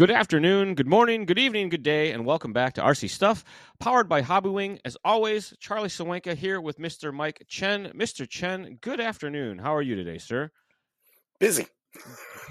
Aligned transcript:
Good 0.00 0.10
afternoon, 0.10 0.76
good 0.76 0.86
morning, 0.86 1.26
good 1.26 1.38
evening, 1.38 1.68
good 1.68 1.82
day, 1.82 2.10
and 2.12 2.24
welcome 2.24 2.54
back 2.54 2.72
to 2.72 2.80
RC 2.80 3.10
Stuff, 3.10 3.44
powered 3.80 4.08
by 4.08 4.22
Hobbywing. 4.22 4.78
As 4.82 4.96
always, 5.04 5.52
Charlie 5.60 5.90
Sawenka 5.90 6.34
here 6.34 6.58
with 6.58 6.78
Mr. 6.78 7.12
Mike 7.12 7.44
Chen. 7.48 7.92
Mr. 7.94 8.26
Chen, 8.26 8.78
good 8.80 8.98
afternoon. 8.98 9.58
How 9.58 9.76
are 9.76 9.82
you 9.82 9.96
today, 9.96 10.16
sir? 10.16 10.52
Busy. 11.38 11.66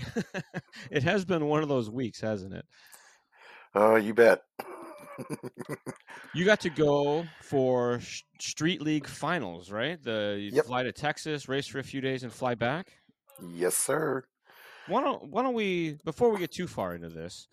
it 0.91 1.01
has 1.01 1.25
been 1.25 1.47
one 1.47 1.63
of 1.63 1.69
those 1.69 1.89
weeks, 1.89 2.21
hasn't 2.21 2.53
it? 2.53 2.65
Oh, 3.73 3.95
you 3.95 4.13
bet. 4.13 4.43
you 6.35 6.45
got 6.45 6.59
to 6.59 6.69
go 6.69 7.25
for 7.41 7.99
Sh- 7.99 8.25
Street 8.39 8.79
League 8.79 9.07
finals, 9.07 9.71
right? 9.71 9.99
The 9.99 10.51
Yep. 10.53 10.65
fly 10.67 10.83
to 10.83 10.91
Texas, 10.91 11.49
race 11.49 11.65
for 11.65 11.79
a 11.79 11.83
few 11.83 11.99
days, 11.99 12.21
and 12.21 12.31
fly 12.31 12.53
back. 12.53 12.91
yes, 13.55 13.75
sir. 13.75 14.23
Why 14.89 15.03
don't 15.03 15.29
Why 15.29 15.43
don't 15.43 15.53
we 15.53 15.97
before 16.03 16.29
we 16.29 16.39
get 16.39 16.51
too 16.51 16.67
far 16.67 16.95
into 16.95 17.09
this? 17.09 17.47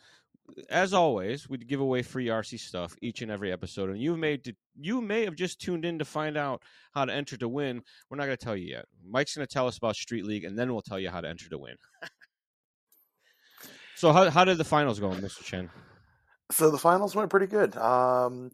As 0.70 0.94
always, 0.94 1.48
we 1.48 1.58
give 1.58 1.80
away 1.80 2.02
free 2.02 2.26
RC 2.26 2.60
stuff 2.60 2.94
each 3.02 3.20
and 3.20 3.32
every 3.32 3.52
episode, 3.52 3.90
and 3.90 4.00
you 4.00 4.16
may 4.16 4.40
you 4.76 5.00
may 5.00 5.24
have 5.24 5.34
just 5.34 5.60
tuned 5.60 5.84
in 5.84 5.98
to 5.98 6.04
find 6.04 6.36
out 6.36 6.62
how 6.94 7.04
to 7.04 7.12
enter 7.12 7.36
to 7.36 7.48
win. 7.48 7.82
We're 8.08 8.16
not 8.16 8.26
going 8.26 8.36
to 8.36 8.44
tell 8.44 8.56
you 8.56 8.68
yet. 8.68 8.86
Mike's 9.04 9.36
going 9.36 9.46
to 9.46 9.52
tell 9.52 9.66
us 9.66 9.76
about 9.76 9.96
Street 9.96 10.24
League, 10.24 10.44
and 10.44 10.58
then 10.58 10.72
we'll 10.72 10.82
tell 10.82 11.00
you 11.00 11.10
how 11.10 11.20
to 11.20 11.28
enter 11.28 11.48
to 11.48 11.58
win. 11.58 11.74
so, 13.96 14.12
how 14.12 14.30
how 14.30 14.44
did 14.44 14.58
the 14.58 14.64
finals 14.64 15.00
go, 15.00 15.10
Mr. 15.10 15.42
Chen? 15.42 15.68
So 16.52 16.70
the 16.70 16.78
finals 16.78 17.16
went 17.16 17.28
pretty 17.28 17.48
good. 17.48 17.76
Um, 17.76 18.50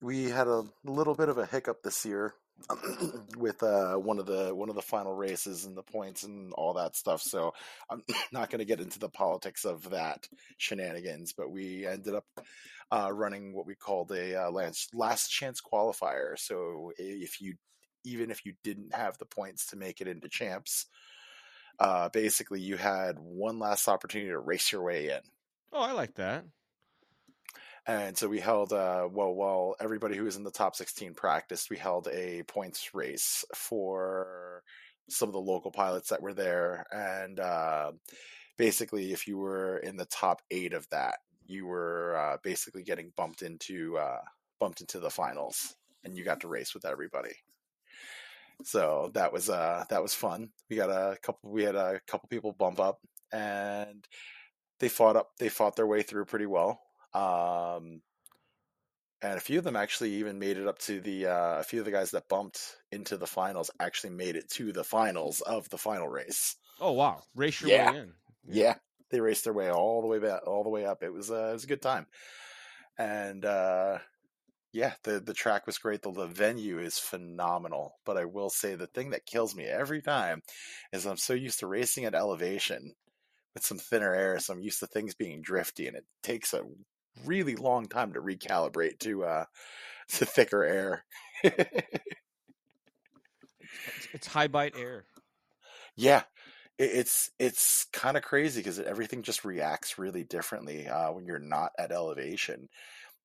we 0.00 0.24
had 0.30 0.46
a 0.46 0.62
little 0.84 1.16
bit 1.16 1.28
of 1.28 1.36
a 1.36 1.46
hiccup 1.46 1.82
this 1.82 2.04
year 2.04 2.34
with 3.36 3.62
uh, 3.62 3.94
one 3.94 4.18
of 4.18 4.26
the 4.26 4.54
one 4.54 4.68
of 4.68 4.74
the 4.74 4.82
final 4.82 5.14
races 5.14 5.64
and 5.64 5.76
the 5.76 5.82
points 5.82 6.22
and 6.22 6.52
all 6.52 6.74
that 6.74 6.96
stuff. 6.96 7.22
So 7.22 7.52
I'm 7.90 8.02
not 8.32 8.50
going 8.50 8.60
to 8.60 8.64
get 8.64 8.80
into 8.80 8.98
the 8.98 9.08
politics 9.08 9.64
of 9.64 9.90
that 9.90 10.28
shenanigans. 10.56 11.32
But 11.32 11.50
we 11.50 11.86
ended 11.86 12.14
up 12.14 12.26
uh, 12.90 13.12
running 13.12 13.54
what 13.54 13.66
we 13.66 13.74
called 13.74 14.12
a 14.12 14.46
uh, 14.46 14.50
last 14.50 14.94
last 14.94 15.28
chance 15.28 15.60
qualifier. 15.60 16.38
So 16.38 16.92
if 16.98 17.40
you 17.40 17.54
even 18.04 18.30
if 18.30 18.44
you 18.44 18.54
didn't 18.62 18.94
have 18.94 19.18
the 19.18 19.24
points 19.24 19.66
to 19.66 19.76
make 19.76 20.00
it 20.00 20.08
into 20.08 20.28
champs, 20.28 20.86
uh, 21.78 22.08
basically 22.10 22.60
you 22.60 22.76
had 22.76 23.18
one 23.18 23.58
last 23.58 23.88
opportunity 23.88 24.30
to 24.30 24.38
race 24.38 24.72
your 24.72 24.82
way 24.82 25.08
in. 25.08 25.20
Oh, 25.72 25.82
I 25.82 25.92
like 25.92 26.14
that. 26.14 26.44
And 27.86 28.16
so 28.16 28.28
we 28.28 28.40
held, 28.40 28.72
uh, 28.72 29.08
well, 29.10 29.34
while 29.34 29.76
everybody 29.78 30.16
who 30.16 30.24
was 30.24 30.36
in 30.36 30.44
the 30.44 30.50
top 30.50 30.74
16 30.74 31.14
practiced, 31.14 31.68
we 31.68 31.76
held 31.76 32.08
a 32.08 32.42
points 32.44 32.94
race 32.94 33.44
for 33.54 34.62
some 35.10 35.28
of 35.28 35.34
the 35.34 35.40
local 35.40 35.70
pilots 35.70 36.08
that 36.08 36.22
were 36.22 36.32
there. 36.32 36.86
And 36.90 37.38
uh, 37.38 37.92
basically, 38.56 39.12
if 39.12 39.26
you 39.26 39.36
were 39.36 39.78
in 39.78 39.96
the 39.96 40.06
top 40.06 40.40
eight 40.50 40.72
of 40.72 40.88
that, 40.90 41.16
you 41.46 41.66
were 41.66 42.16
uh, 42.16 42.36
basically 42.42 42.82
getting 42.82 43.12
bumped 43.16 43.42
into 43.42 43.98
uh, 43.98 44.20
bumped 44.60 44.80
into 44.80 44.98
the 44.98 45.10
finals, 45.10 45.74
and 46.04 46.16
you 46.16 46.24
got 46.24 46.40
to 46.40 46.48
race 46.48 46.74
with 46.74 46.84
everybody. 46.84 47.34
So 48.62 49.10
that 49.14 49.32
was 49.32 49.50
uh, 49.50 49.84
that 49.90 50.02
was 50.02 50.14
fun. 50.14 50.50
We 50.70 50.76
got 50.76 50.90
a 50.90 51.18
couple. 51.22 51.50
We 51.50 51.64
had 51.64 51.74
a 51.76 52.00
couple 52.06 52.28
people 52.28 52.52
bump 52.52 52.80
up, 52.80 53.00
and 53.32 54.06
they 54.80 54.88
fought 54.88 55.16
up. 55.16 55.32
They 55.38 55.48
fought 55.48 55.76
their 55.76 55.86
way 55.86 56.02
through 56.02 56.24
pretty 56.26 56.46
well. 56.46 56.80
Um, 57.14 58.02
and 59.22 59.36
a 59.36 59.40
few 59.40 59.58
of 59.58 59.64
them 59.64 59.76
actually 59.76 60.14
even 60.14 60.38
made 60.38 60.56
it 60.58 60.66
up 60.66 60.78
to 60.78 61.00
the 61.00 61.26
uh, 61.26 61.58
a 61.60 61.62
few 61.64 61.78
of 61.80 61.84
the 61.84 61.90
guys 61.90 62.10
that 62.10 62.28
bumped 62.28 62.76
into 62.90 63.16
the 63.16 63.26
finals 63.26 63.70
actually 63.80 64.10
made 64.10 64.36
it 64.36 64.48
to 64.50 64.72
the 64.72 64.84
finals 64.84 65.40
of 65.42 65.68
the 65.70 65.78
final 65.78 66.08
race. 66.08 66.56
Oh 66.78 66.92
wow, 66.92 67.24
race 67.34 67.62
your 67.62 67.70
Yeah. 67.70 67.72
way 67.72 67.94
in. 67.94 68.14
Yeah, 68.46 68.76
they 69.10 69.20
raced 69.20 69.44
their 69.44 69.52
way 69.52 69.70
all 69.70 70.00
the 70.02 70.08
way 70.08 70.18
back, 70.18 70.46
all 70.46 70.64
the 70.64 70.70
way 70.70 70.84
up. 70.86 71.02
It 71.02 71.10
was 71.12 71.30
uh, 71.30 71.48
it 71.50 71.52
was 71.54 71.64
a 71.64 71.68
good 71.68 71.82
time, 71.82 72.06
and 72.98 73.44
uh, 73.44 74.00
yeah, 74.72 74.94
the 75.04 75.20
the 75.20 75.34
track 75.34 75.66
was 75.66 75.78
great. 75.78 76.02
The, 76.02 76.12
the 76.12 76.26
venue 76.28 76.78
is 76.80 76.98
phenomenal. 76.98 78.00
But 78.04 78.18
I 78.18 78.26
will 78.26 78.50
say 78.50 78.74
the 78.76 78.88
thing 78.88 79.10
that 79.10 79.26
kills 79.26 79.54
me 79.56 79.66
every 79.66 80.02
time 80.02 80.42
is 80.92 81.06
I'm 81.06 81.16
so 81.18 81.34
used 81.34 81.60
to 81.60 81.66
racing 81.68 82.04
at 82.06 82.14
elevation 82.14 82.94
with 83.54 83.64
some 83.64 83.78
thinner 83.78 84.14
air, 84.14 84.38
so 84.40 84.54
I'm 84.54 84.60
used 84.62 84.80
to 84.80 84.86
things 84.88 85.14
being 85.14 85.42
drifty, 85.42 85.88
and 85.88 85.96
it 85.96 86.06
takes 86.22 86.54
a 86.54 86.64
really 87.24 87.56
long 87.56 87.86
time 87.86 88.12
to 88.12 88.20
recalibrate 88.20 88.98
to 89.00 89.24
uh 89.24 89.44
to 90.08 90.26
thicker 90.26 90.64
air. 90.64 91.04
It's, 93.86 94.08
it's 94.12 94.26
high 94.26 94.48
bite 94.48 94.74
air. 94.76 95.04
Yeah, 95.96 96.22
it, 96.78 96.90
it's 96.92 97.30
it's 97.38 97.86
kind 97.92 98.16
of 98.16 98.22
crazy 98.22 98.60
because 98.60 98.78
everything 98.78 99.22
just 99.22 99.44
reacts 99.44 99.98
really 99.98 100.24
differently 100.24 100.88
uh, 100.88 101.12
when 101.12 101.26
you're 101.26 101.38
not 101.38 101.72
at 101.78 101.92
elevation, 101.92 102.68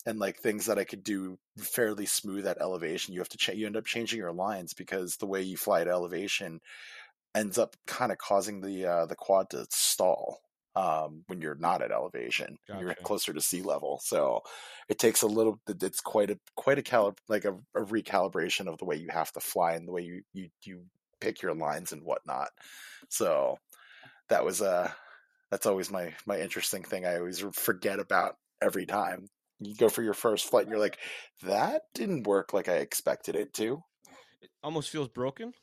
and 0.05 0.19
like 0.19 0.37
things 0.39 0.65
that 0.67 0.79
I 0.79 0.83
could 0.85 1.03
do 1.03 1.37
fairly 1.59 2.05
smooth 2.05 2.47
at 2.47 2.61
elevation, 2.61 3.13
you 3.13 3.21
have 3.21 3.29
to 3.29 3.37
cha- 3.37 3.53
you 3.53 3.65
end 3.65 3.77
up 3.77 3.85
changing 3.85 4.19
your 4.19 4.33
lines 4.33 4.73
because 4.73 5.17
the 5.17 5.27
way 5.27 5.41
you 5.41 5.57
fly 5.57 5.81
at 5.81 5.87
elevation 5.87 6.61
ends 7.35 7.57
up 7.57 7.75
kind 7.87 8.11
of 8.11 8.17
causing 8.17 8.61
the 8.61 8.85
uh, 8.85 9.05
the 9.07 9.15
quad 9.15 9.49
to 9.51 9.65
stall 9.71 10.39
um, 10.75 11.23
when 11.27 11.41
you're 11.41 11.55
not 11.55 11.81
at 11.81 11.91
elevation. 11.91 12.57
when 12.67 12.79
You're 12.79 12.95
closer 13.03 13.33
to 13.33 13.41
sea 13.41 13.61
level, 13.61 13.99
so 14.03 14.41
it 14.87 14.99
takes 14.99 15.21
a 15.21 15.27
little. 15.27 15.59
It's 15.67 15.99
quite 16.01 16.29
a 16.31 16.39
quite 16.55 16.79
a 16.79 16.83
calib 16.83 17.17
like 17.27 17.45
a, 17.45 17.53
a 17.75 17.83
recalibration 17.83 18.67
of 18.67 18.77
the 18.77 18.85
way 18.85 18.95
you 18.95 19.09
have 19.09 19.31
to 19.33 19.39
fly 19.39 19.73
and 19.73 19.87
the 19.87 19.91
way 19.91 20.01
you 20.01 20.21
you 20.33 20.49
you 20.63 20.85
pick 21.19 21.41
your 21.41 21.53
lines 21.53 21.91
and 21.91 22.03
whatnot. 22.03 22.49
So 23.09 23.57
that 24.29 24.45
was 24.45 24.61
uh 24.61 24.91
that's 25.51 25.65
always 25.65 25.91
my 25.91 26.13
my 26.25 26.39
interesting 26.39 26.83
thing. 26.83 27.05
I 27.05 27.17
always 27.17 27.39
forget 27.53 27.99
about 27.99 28.35
every 28.61 28.85
time. 28.85 29.27
You 29.61 29.75
go 29.75 29.89
for 29.89 30.01
your 30.01 30.13
first 30.13 30.49
flight 30.49 30.63
and 30.63 30.71
you're 30.71 30.79
like, 30.79 30.97
that 31.43 31.81
didn't 31.93 32.25
work 32.25 32.53
like 32.53 32.69
I 32.69 32.75
expected 32.75 33.35
it 33.35 33.53
to. 33.55 33.83
It 34.41 34.49
almost 34.63 34.89
feels 34.89 35.09
broken. 35.09 35.53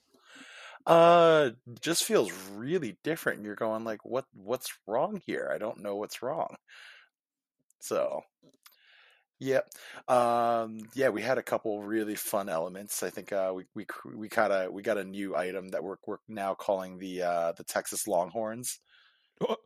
Uh 0.87 1.51
just 1.81 2.05
feels 2.05 2.33
really 2.33 2.99
different. 3.03 3.45
You're 3.45 3.57
going 3.57 3.85
like, 3.85 4.05
what 4.05 4.27
what's 4.33 4.79
wrong 4.87 5.21
here? 5.27 5.51
I 5.53 5.59
don't 5.59 5.83
know 5.83 5.97
what's 5.97 6.23
wrong. 6.23 6.57
So 7.81 8.23
Yep. 9.39 9.69
Um, 10.09 10.79
yeah, 10.95 11.11
we 11.11 11.21
had 11.21 11.37
a 11.37 11.43
couple 11.43 11.83
really 11.83 12.15
fun 12.15 12.49
elements. 12.49 13.03
I 13.03 13.11
think 13.11 13.33
uh, 13.33 13.53
we 13.55 13.67
we 13.75 13.87
we 14.15 14.29
got 14.29 14.51
a 14.51 14.71
we 14.71 14.83
got 14.83 14.97
a 14.97 15.05
new 15.05 15.37
item 15.37 15.69
that 15.69 15.85
we're 15.85 15.97
we're 16.07 16.19
now 16.27 16.55
calling 16.55 16.97
the 16.99 17.23
uh, 17.23 17.53
the 17.53 17.65
Texas 17.65 18.07
Longhorns. 18.09 18.81
Oh, 19.41 19.57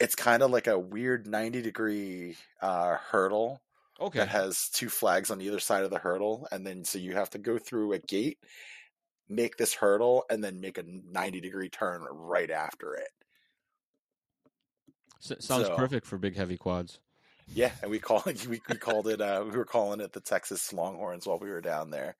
It's 0.00 0.14
kind 0.14 0.42
of 0.42 0.50
like 0.50 0.66
a 0.66 0.78
weird 0.78 1.26
ninety 1.26 1.60
degree 1.62 2.36
uh, 2.60 2.96
hurdle 2.96 3.60
okay. 4.00 4.20
that 4.20 4.28
has 4.28 4.68
two 4.70 4.88
flags 4.88 5.30
on 5.30 5.40
either 5.40 5.60
side 5.60 5.84
of 5.84 5.90
the 5.90 5.98
hurdle, 5.98 6.46
and 6.52 6.66
then 6.66 6.84
so 6.84 6.98
you 6.98 7.14
have 7.14 7.30
to 7.30 7.38
go 7.38 7.58
through 7.58 7.92
a 7.92 7.98
gate, 7.98 8.38
make 9.28 9.56
this 9.56 9.74
hurdle, 9.74 10.24
and 10.30 10.42
then 10.42 10.60
make 10.60 10.78
a 10.78 10.84
ninety 10.84 11.40
degree 11.40 11.68
turn 11.68 12.02
right 12.10 12.50
after 12.50 12.94
it. 12.94 13.08
S- 15.22 15.44
sounds 15.44 15.66
so- 15.66 15.76
perfect 15.76 16.06
for 16.06 16.18
big 16.18 16.36
heavy 16.36 16.56
quads. 16.56 16.98
Yeah, 17.50 17.72
and 17.82 17.90
we 17.90 17.98
call 17.98 18.22
it 18.26 18.46
we, 18.48 18.60
we 18.68 18.76
called 18.76 19.08
it 19.08 19.20
uh 19.20 19.42
we 19.44 19.56
were 19.56 19.64
calling 19.64 20.00
it 20.00 20.12
the 20.12 20.20
Texas 20.20 20.72
Longhorns 20.72 21.26
while 21.26 21.38
we 21.38 21.50
were 21.50 21.60
down 21.60 21.90
there. 21.90 22.16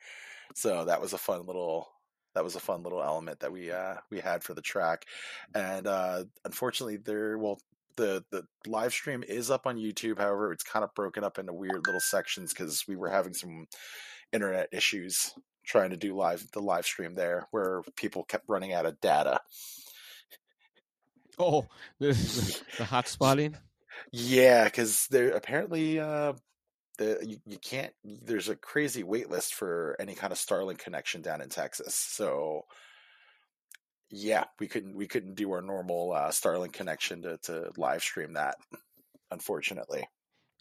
So 0.54 0.86
that 0.86 1.00
was 1.00 1.12
a 1.12 1.18
fun 1.18 1.44
little 1.46 1.88
that 2.34 2.44
was 2.44 2.56
a 2.56 2.60
fun 2.60 2.82
little 2.82 3.02
element 3.02 3.40
that 3.40 3.52
we 3.52 3.70
uh 3.70 3.96
we 4.10 4.20
had 4.20 4.42
for 4.42 4.54
the 4.54 4.62
track. 4.62 5.04
And 5.54 5.86
uh 5.86 6.24
unfortunately 6.44 6.96
there 6.96 7.36
well 7.38 7.58
the 7.96 8.24
the 8.30 8.44
live 8.66 8.92
stream 8.92 9.22
is 9.26 9.50
up 9.50 9.66
on 9.66 9.76
YouTube. 9.76 10.18
However, 10.18 10.52
it's 10.52 10.62
kind 10.64 10.84
of 10.84 10.94
broken 10.94 11.24
up 11.24 11.38
into 11.38 11.52
weird 11.52 11.84
little 11.86 12.00
sections 12.00 12.52
cuz 12.54 12.84
we 12.88 12.96
were 12.96 13.10
having 13.10 13.34
some 13.34 13.66
internet 14.32 14.68
issues 14.72 15.34
trying 15.68 15.90
to 15.90 15.96
do 15.96 16.16
live 16.16 16.44
the 16.52 16.60
live 16.60 16.86
stream 16.86 17.14
there 17.14 17.46
where 17.50 17.82
people 17.94 18.24
kept 18.24 18.48
running 18.48 18.72
out 18.72 18.86
of 18.86 19.00
data. 19.00 19.40
Oh, 21.38 21.66
the, 22.00 22.60
hot 22.78 23.06
spotting. 23.06 23.56
Yeah, 24.10 24.64
because 24.64 25.06
there 25.10 25.30
apparently 25.30 26.00
uh, 26.00 26.32
the 26.96 27.18
you, 27.22 27.36
you 27.46 27.58
can't. 27.58 27.92
There's 28.02 28.48
a 28.48 28.56
crazy 28.56 29.02
wait 29.02 29.30
list 29.30 29.54
for 29.54 29.96
any 30.00 30.14
kind 30.14 30.32
of 30.32 30.38
Starlink 30.38 30.78
connection 30.78 31.22
down 31.22 31.40
in 31.40 31.48
Texas. 31.48 31.94
So 31.94 32.64
yeah, 34.10 34.44
we 34.58 34.68
couldn't 34.68 34.96
we 34.96 35.06
couldn't 35.06 35.34
do 35.34 35.52
our 35.52 35.62
normal 35.62 36.12
uh, 36.12 36.30
Starlink 36.30 36.72
connection 36.72 37.22
to 37.22 37.38
to 37.42 37.70
live 37.76 38.02
stream 38.02 38.34
that, 38.34 38.56
unfortunately. 39.30 40.08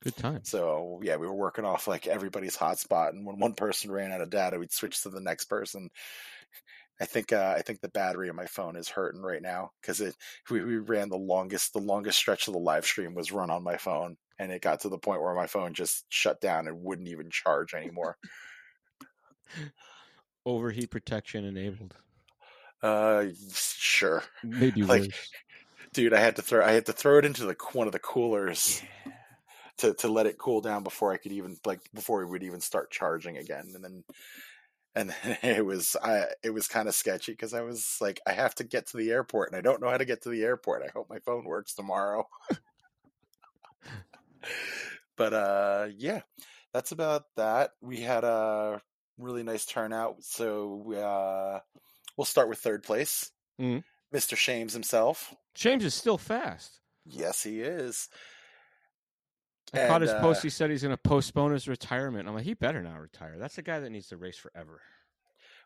Good 0.03 0.15
time. 0.15 0.41
So 0.43 0.99
yeah, 1.03 1.15
we 1.15 1.27
were 1.27 1.33
working 1.33 1.65
off 1.65 1.87
like 1.87 2.07
everybody's 2.07 2.57
hotspot, 2.57 3.09
and 3.09 3.25
when 3.25 3.39
one 3.39 3.53
person 3.53 3.91
ran 3.91 4.11
out 4.11 4.21
of 4.21 4.29
data, 4.29 4.59
we'd 4.59 4.71
switch 4.71 5.01
to 5.03 5.09
the 5.09 5.21
next 5.21 5.45
person. 5.45 5.89
I 6.99 7.05
think 7.05 7.31
uh, 7.33 7.53
I 7.57 7.61
think 7.61 7.81
the 7.81 7.89
battery 7.89 8.29
on 8.29 8.35
my 8.35 8.45
phone 8.47 8.75
is 8.75 8.89
hurting 8.89 9.21
right 9.21 9.41
now 9.41 9.71
because 9.81 10.01
it 10.01 10.15
we, 10.49 10.63
we 10.63 10.77
ran 10.77 11.09
the 11.09 11.17
longest 11.17 11.73
the 11.73 11.79
longest 11.79 12.17
stretch 12.17 12.47
of 12.47 12.53
the 12.53 12.59
live 12.59 12.85
stream 12.85 13.13
was 13.15 13.31
run 13.31 13.49
on 13.49 13.63
my 13.63 13.77
phone, 13.77 14.17
and 14.39 14.51
it 14.51 14.61
got 14.61 14.81
to 14.81 14.89
the 14.89 14.97
point 14.97 15.21
where 15.21 15.35
my 15.35 15.47
phone 15.47 15.73
just 15.73 16.05
shut 16.09 16.41
down 16.41 16.67
and 16.67 16.83
wouldn't 16.83 17.09
even 17.09 17.29
charge 17.29 17.73
anymore. 17.73 18.17
Overheat 20.45 20.91
protection 20.91 21.43
enabled. 21.45 21.95
Uh, 22.81 23.25
sure. 23.53 24.23
Maybe 24.43 24.81
Like- 24.83 25.01
worse. 25.01 25.31
dude, 25.93 26.13
I 26.13 26.19
had 26.19 26.35
to 26.37 26.41
throw 26.41 26.63
I 26.65 26.71
had 26.71 26.85
to 26.85 26.93
throw 26.93 27.17
it 27.17 27.25
into 27.25 27.45
the 27.45 27.55
one 27.73 27.87
of 27.87 27.93
the 27.93 27.99
coolers 27.99 28.81
to 29.79 29.93
to 29.95 30.07
let 30.07 30.25
it 30.25 30.37
cool 30.37 30.61
down 30.61 30.83
before 30.83 31.11
I 31.13 31.17
could 31.17 31.31
even 31.31 31.57
like 31.65 31.81
before 31.93 32.19
we 32.19 32.31
would 32.31 32.43
even 32.43 32.61
start 32.61 32.91
charging 32.91 33.37
again, 33.37 33.71
and 33.75 33.83
then 33.83 34.03
and 34.95 35.13
then 35.23 35.37
it 35.57 35.65
was 35.65 35.95
I 36.01 36.25
it 36.43 36.49
was 36.51 36.67
kind 36.67 36.87
of 36.87 36.95
sketchy 36.95 37.31
because 37.31 37.53
I 37.53 37.61
was 37.61 37.97
like 38.01 38.19
I 38.25 38.31
have 38.33 38.55
to 38.55 38.63
get 38.63 38.87
to 38.87 38.97
the 38.97 39.11
airport 39.11 39.49
and 39.51 39.57
I 39.57 39.61
don't 39.61 39.81
know 39.81 39.89
how 39.89 39.97
to 39.97 40.05
get 40.05 40.23
to 40.23 40.29
the 40.29 40.43
airport. 40.43 40.83
I 40.83 40.91
hope 40.93 41.09
my 41.09 41.19
phone 41.19 41.45
works 41.45 41.73
tomorrow. 41.73 42.27
but 45.15 45.33
uh 45.33 45.87
yeah, 45.95 46.21
that's 46.73 46.91
about 46.91 47.23
that. 47.35 47.71
We 47.81 48.01
had 48.01 48.23
a 48.23 48.81
really 49.17 49.43
nice 49.43 49.65
turnout, 49.65 50.23
so 50.23 50.81
we, 50.85 50.97
uh 50.97 51.59
we'll 52.17 52.25
start 52.25 52.49
with 52.49 52.59
third 52.59 52.83
place. 52.83 53.31
Mhm. 53.59 53.83
Mr. 54.13 54.37
James 54.37 54.73
himself. 54.73 55.35
James 55.53 55.83
is 55.83 55.93
still 55.93 56.17
fast. 56.17 56.79
Yes, 57.05 57.43
he 57.43 57.61
is. 57.61 58.09
I 59.73 59.87
caught 59.87 60.01
his 60.01 60.11
uh, 60.11 60.19
post. 60.21 60.43
He 60.43 60.49
said 60.49 60.69
he's 60.69 60.81
going 60.81 60.93
to 60.93 60.97
postpone 60.97 61.51
his 61.51 61.67
retirement. 61.67 62.27
I'm 62.27 62.35
like, 62.35 62.45
he 62.45 62.53
better 62.53 62.81
not 62.81 62.99
retire. 62.99 63.35
That's 63.37 63.55
the 63.55 63.61
guy 63.61 63.79
that 63.79 63.89
needs 63.89 64.07
to 64.07 64.17
race 64.17 64.37
forever. 64.37 64.81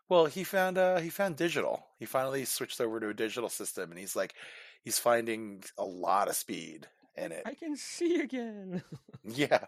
Well, 0.08 0.26
he 0.26 0.44
found 0.44 0.76
uh 0.76 0.98
he 0.98 1.08
found 1.08 1.36
digital. 1.36 1.86
He 1.98 2.04
finally 2.04 2.44
switched 2.44 2.80
over 2.80 3.00
to 3.00 3.08
a 3.08 3.14
digital 3.14 3.48
system 3.48 3.90
and 3.90 3.98
he's 3.98 4.14
like 4.14 4.34
he's 4.82 4.98
finding 4.98 5.62
a 5.78 5.84
lot 5.84 6.28
of 6.28 6.34
speed 6.36 6.86
in 7.16 7.32
it. 7.32 7.42
I 7.46 7.54
can 7.54 7.76
see 7.76 8.20
again. 8.20 8.82
Yeah. 9.24 9.64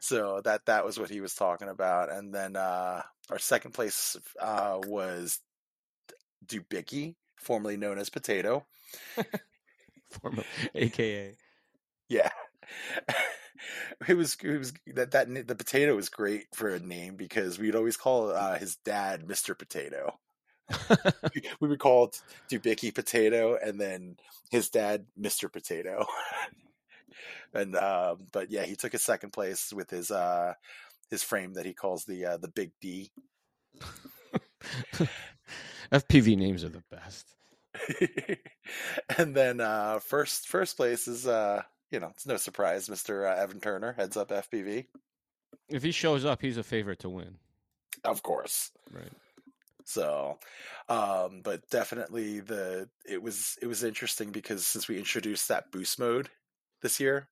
So 0.00 0.40
that 0.42 0.66
that 0.66 0.84
was 0.84 0.98
what 0.98 1.08
he 1.10 1.20
was 1.20 1.34
talking 1.34 1.68
about. 1.68 2.10
And 2.10 2.34
then 2.34 2.56
uh 2.56 3.02
our 3.30 3.38
second 3.38 3.72
place 3.72 4.16
uh 4.40 4.80
was 4.84 5.38
Dubicki, 6.44 7.14
formerly 7.36 7.76
known 7.76 7.98
as 7.98 8.10
Potato. 8.10 8.66
Former, 10.10 10.42
AKA. 10.74 11.36
Yeah. 12.08 12.30
it 14.08 14.16
was 14.16 14.36
it 14.42 14.58
was 14.58 14.72
that 14.94 15.10
that 15.12 15.46
the 15.46 15.54
potato 15.54 15.94
was 15.94 16.08
great 16.08 16.46
for 16.54 16.68
a 16.68 16.80
name 16.80 17.16
because 17.16 17.58
we'd 17.58 17.76
always 17.76 17.96
call 17.96 18.30
uh, 18.30 18.58
his 18.58 18.76
dad 18.76 19.26
Mr. 19.26 19.58
Potato. 19.58 20.18
we 21.60 21.68
would 21.68 21.78
call 21.80 22.12
Dubicki 22.50 22.94
Potato, 22.94 23.58
and 23.62 23.80
then 23.80 24.16
his 24.50 24.68
dad 24.70 25.06
Mr. 25.20 25.52
Potato. 25.52 26.06
and 27.54 27.76
um, 27.76 28.18
but 28.32 28.50
yeah, 28.50 28.64
he 28.64 28.76
took 28.76 28.92
his 28.92 29.02
second 29.02 29.32
place 29.32 29.72
with 29.72 29.90
his 29.90 30.10
uh 30.10 30.54
his 31.10 31.22
frame 31.22 31.54
that 31.54 31.66
he 31.66 31.74
calls 31.74 32.04
the 32.04 32.24
uh, 32.24 32.36
the 32.36 32.48
Big 32.48 32.72
D. 32.80 33.10
FPV 35.92 36.36
names 36.36 36.64
are 36.64 36.68
the 36.68 36.84
best. 36.90 37.34
and 39.16 39.34
then 39.34 39.60
uh 39.60 39.98
first 40.00 40.48
first 40.48 40.76
place 40.76 41.08
is 41.08 41.26
uh 41.26 41.62
you 41.90 42.00
know 42.00 42.08
it's 42.08 42.26
no 42.26 42.36
surprise 42.36 42.88
Mr. 42.88 43.30
Uh, 43.30 43.40
Evan 43.40 43.60
Turner 43.60 43.92
heads 43.92 44.16
up 44.16 44.28
FPV 44.30 44.86
If 45.68 45.82
he 45.82 45.92
shows 45.92 46.24
up, 46.24 46.40
he's 46.42 46.56
a 46.58 46.62
favorite 46.62 47.00
to 47.00 47.08
win. 47.08 47.36
of 48.04 48.22
course. 48.22 48.70
Right. 48.92 49.12
So, 49.84 50.38
um, 50.88 51.40
but 51.42 51.68
definitely 51.70 52.40
the 52.40 52.88
it 53.04 53.20
was 53.22 53.58
it 53.60 53.66
was 53.66 53.82
interesting 53.82 54.30
because 54.30 54.66
since 54.66 54.86
we 54.88 54.98
introduced 54.98 55.48
that 55.48 55.72
boost 55.72 55.98
mode 55.98 56.28
this 56.80 57.00
year, 57.00 57.28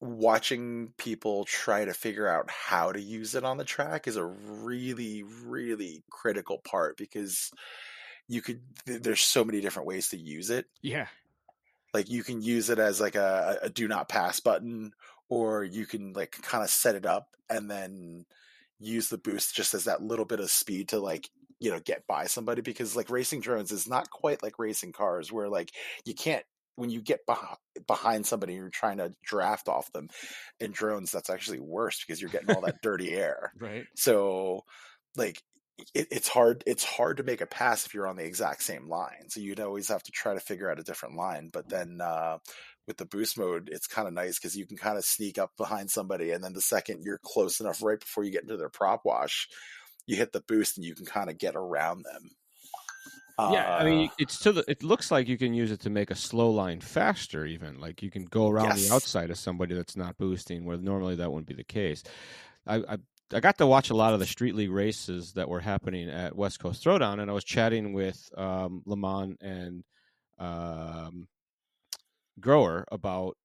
watching 0.00 0.92
people 0.96 1.44
try 1.44 1.84
to 1.84 1.92
figure 1.94 2.28
out 2.28 2.50
how 2.50 2.92
to 2.92 3.00
use 3.00 3.34
it 3.34 3.44
on 3.44 3.56
the 3.56 3.64
track 3.64 4.06
is 4.06 4.16
a 4.16 4.24
really 4.24 5.24
really 5.44 6.02
critical 6.10 6.58
part 6.58 6.96
because 6.96 7.50
you 8.28 8.42
could 8.42 8.60
there's 8.84 9.20
so 9.20 9.44
many 9.44 9.60
different 9.60 9.86
ways 9.88 10.08
to 10.10 10.16
use 10.16 10.50
it 10.50 10.66
Yeah. 10.82 11.06
Like 11.96 12.10
you 12.10 12.22
can 12.22 12.42
use 12.42 12.68
it 12.68 12.78
as 12.78 13.00
like 13.00 13.14
a, 13.14 13.58
a 13.62 13.70
do 13.70 13.88
not 13.88 14.08
pass 14.08 14.38
button 14.40 14.92
or 15.30 15.64
you 15.64 15.86
can 15.86 16.12
like 16.12 16.32
kind 16.42 16.62
of 16.62 16.68
set 16.70 16.94
it 16.94 17.06
up 17.06 17.28
and 17.48 17.70
then 17.70 18.26
use 18.78 19.08
the 19.08 19.16
boost 19.18 19.54
just 19.56 19.72
as 19.72 19.84
that 19.84 20.02
little 20.02 20.26
bit 20.26 20.38
of 20.40 20.50
speed 20.50 20.88
to 20.90 20.98
like 21.00 21.30
you 21.58 21.70
know 21.70 21.80
get 21.80 22.06
by 22.06 22.26
somebody 22.26 22.60
because 22.60 22.94
like 22.94 23.08
racing 23.08 23.40
drones 23.40 23.72
is 23.72 23.88
not 23.88 24.10
quite 24.10 24.42
like 24.42 24.58
racing 24.58 24.92
cars 24.92 25.32
where 25.32 25.48
like 25.48 25.70
you 26.04 26.14
can't 26.14 26.44
when 26.74 26.90
you 26.90 27.00
get 27.00 27.20
beh- 27.26 27.56
behind 27.86 28.26
somebody 28.26 28.52
you're 28.52 28.68
trying 28.68 28.98
to 28.98 29.14
draft 29.24 29.66
off 29.66 29.90
them 29.92 30.08
in 30.60 30.70
drones 30.72 31.10
that's 31.10 31.30
actually 31.30 31.58
worse 31.60 32.04
because 32.04 32.20
you're 32.20 32.30
getting 32.30 32.54
all 32.54 32.60
that 32.60 32.80
dirty 32.82 33.14
air 33.14 33.52
Right. 33.58 33.86
so 33.96 34.64
like 35.16 35.42
it, 35.94 36.08
it's 36.10 36.28
hard 36.28 36.62
it's 36.66 36.84
hard 36.84 37.18
to 37.18 37.22
make 37.22 37.40
a 37.40 37.46
pass 37.46 37.86
if 37.86 37.94
you're 37.94 38.06
on 38.06 38.16
the 38.16 38.24
exact 38.24 38.62
same 38.62 38.88
line 38.88 39.28
so 39.28 39.40
you'd 39.40 39.60
always 39.60 39.88
have 39.88 40.02
to 40.02 40.10
try 40.12 40.34
to 40.34 40.40
figure 40.40 40.70
out 40.70 40.78
a 40.78 40.84
different 40.84 41.16
line 41.16 41.50
but 41.52 41.68
then 41.68 42.00
uh 42.00 42.38
with 42.86 42.96
the 42.96 43.04
boost 43.04 43.36
mode 43.38 43.68
it's 43.72 43.86
kind 43.86 44.08
of 44.08 44.14
nice 44.14 44.38
because 44.38 44.56
you 44.56 44.66
can 44.66 44.76
kind 44.76 44.96
of 44.96 45.04
sneak 45.04 45.38
up 45.38 45.50
behind 45.56 45.90
somebody 45.90 46.30
and 46.30 46.42
then 46.42 46.52
the 46.52 46.60
second 46.60 47.02
you're 47.02 47.20
close 47.22 47.60
enough 47.60 47.82
right 47.82 48.00
before 48.00 48.24
you 48.24 48.30
get 48.30 48.42
into 48.42 48.56
their 48.56 48.68
prop 48.68 49.02
wash 49.04 49.48
you 50.06 50.16
hit 50.16 50.32
the 50.32 50.40
boost 50.40 50.76
and 50.78 50.86
you 50.86 50.94
can 50.94 51.04
kind 51.06 51.28
of 51.28 51.36
get 51.38 51.56
around 51.56 52.04
them 52.04 52.30
yeah, 53.38 53.76
I 53.76 53.84
mean, 53.84 54.08
Uh, 54.08 54.12
it's 54.18 54.38
to 54.40 54.52
the. 54.52 54.64
It 54.66 54.82
looks 54.82 55.10
like 55.10 55.28
you 55.28 55.36
can 55.36 55.52
use 55.52 55.70
it 55.70 55.80
to 55.80 55.90
make 55.90 56.10
a 56.10 56.14
slow 56.14 56.50
line 56.50 56.80
faster. 56.80 57.44
Even 57.44 57.78
like 57.78 58.02
you 58.02 58.10
can 58.10 58.24
go 58.24 58.48
around 58.48 58.78
Yes. 58.78 58.88
the 58.88 58.94
outside 58.94 59.28
of 59.30 59.36
somebody 59.36 59.74
that's 59.74 59.94
not 59.94 60.16
boosting, 60.16 60.64
where 60.64 60.78
normally 60.78 61.16
that 61.16 61.30
wouldn't 61.30 61.46
be 61.46 61.52
the 61.54 61.62
case. 61.62 62.02
I, 62.66 62.76
I 62.76 62.96
I 63.32 63.40
got 63.40 63.58
to 63.58 63.66
watch 63.66 63.90
a 63.90 63.94
lot 63.94 64.14
of 64.14 64.20
the 64.20 64.26
street 64.26 64.54
league 64.54 64.70
races 64.70 65.32
that 65.32 65.48
were 65.48 65.60
happening 65.60 66.08
at 66.08 66.36
West 66.36 66.60
Coast 66.60 66.84
Throwdown, 66.84 67.20
and 67.20 67.30
I 67.30 67.34
was 67.34 67.44
chatting 67.44 67.92
with 67.92 68.28
um, 68.36 68.82
Lamont 68.86 69.38
and 69.40 69.82
um, 70.38 71.26
Grower 72.38 72.84
about 72.92 73.36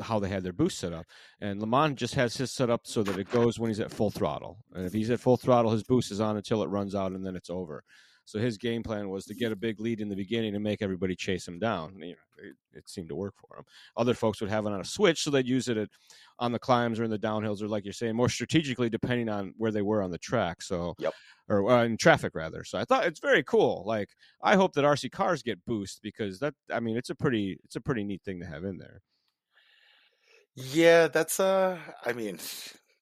how 0.00 0.18
they 0.18 0.28
had 0.28 0.42
their 0.42 0.52
boost 0.52 0.78
set 0.78 0.92
up. 0.92 1.06
And 1.40 1.60
Lamont 1.60 1.96
just 1.96 2.14
has 2.16 2.36
his 2.36 2.52
set 2.52 2.70
up 2.70 2.82
so 2.84 3.02
that 3.02 3.18
it 3.18 3.30
goes 3.30 3.58
when 3.58 3.70
he's 3.70 3.80
at 3.80 3.92
full 3.92 4.10
throttle. 4.10 4.58
And 4.74 4.84
if 4.84 4.92
he's 4.92 5.10
at 5.10 5.20
full 5.20 5.36
throttle, 5.36 5.70
his 5.70 5.84
boost 5.84 6.10
is 6.10 6.20
on 6.20 6.36
until 6.36 6.62
it 6.62 6.68
runs 6.68 6.94
out, 6.94 7.12
and 7.12 7.24
then 7.24 7.36
it's 7.36 7.50
over. 7.50 7.84
So 8.24 8.38
his 8.38 8.56
game 8.56 8.82
plan 8.82 9.08
was 9.10 9.24
to 9.26 9.34
get 9.34 9.52
a 9.52 9.56
big 9.56 9.80
lead 9.80 10.00
in 10.00 10.08
the 10.08 10.16
beginning 10.16 10.54
and 10.54 10.62
make 10.62 10.80
everybody 10.82 11.14
chase 11.16 11.46
him 11.46 11.58
down. 11.58 11.98
You 12.00 12.10
know, 12.10 12.48
it, 12.48 12.56
it 12.72 12.88
seemed 12.88 13.08
to 13.08 13.14
work 13.16 13.34
for 13.36 13.58
him. 13.58 13.64
Other 13.96 14.14
folks 14.14 14.40
would 14.40 14.50
have 14.50 14.64
it 14.66 14.72
on 14.72 14.80
a 14.80 14.84
switch, 14.84 15.22
so 15.22 15.30
they'd 15.30 15.46
use 15.46 15.68
it 15.68 15.76
at, 15.76 15.88
on 16.38 16.52
the 16.52 16.58
climbs 16.58 16.98
or 17.00 17.04
in 17.04 17.10
the 17.10 17.18
downhills, 17.18 17.62
or 17.62 17.68
like 17.68 17.84
you're 17.84 17.92
saying, 17.92 18.14
more 18.16 18.28
strategically 18.28 18.88
depending 18.88 19.28
on 19.28 19.54
where 19.56 19.72
they 19.72 19.82
were 19.82 20.02
on 20.02 20.10
the 20.10 20.18
track. 20.18 20.62
So, 20.62 20.96
Yep. 20.98 21.14
or 21.48 21.68
uh, 21.70 21.84
in 21.84 21.96
traffic 21.96 22.34
rather. 22.34 22.64
So 22.64 22.78
I 22.78 22.84
thought 22.84 23.06
it's 23.06 23.20
very 23.20 23.42
cool. 23.42 23.82
Like 23.86 24.10
I 24.42 24.56
hope 24.56 24.72
that 24.74 24.84
RC 24.84 25.10
cars 25.10 25.42
get 25.42 25.64
boost 25.64 26.00
because 26.02 26.38
that 26.38 26.54
I 26.70 26.80
mean 26.80 26.96
it's 26.96 27.10
a 27.10 27.14
pretty 27.14 27.58
it's 27.64 27.76
a 27.76 27.80
pretty 27.80 28.04
neat 28.04 28.22
thing 28.22 28.40
to 28.40 28.46
have 28.46 28.64
in 28.64 28.78
there. 28.78 29.02
yeah 30.54 31.08
that's 31.08 31.40
uh 31.40 31.78
i 32.04 32.12
mean 32.12 32.38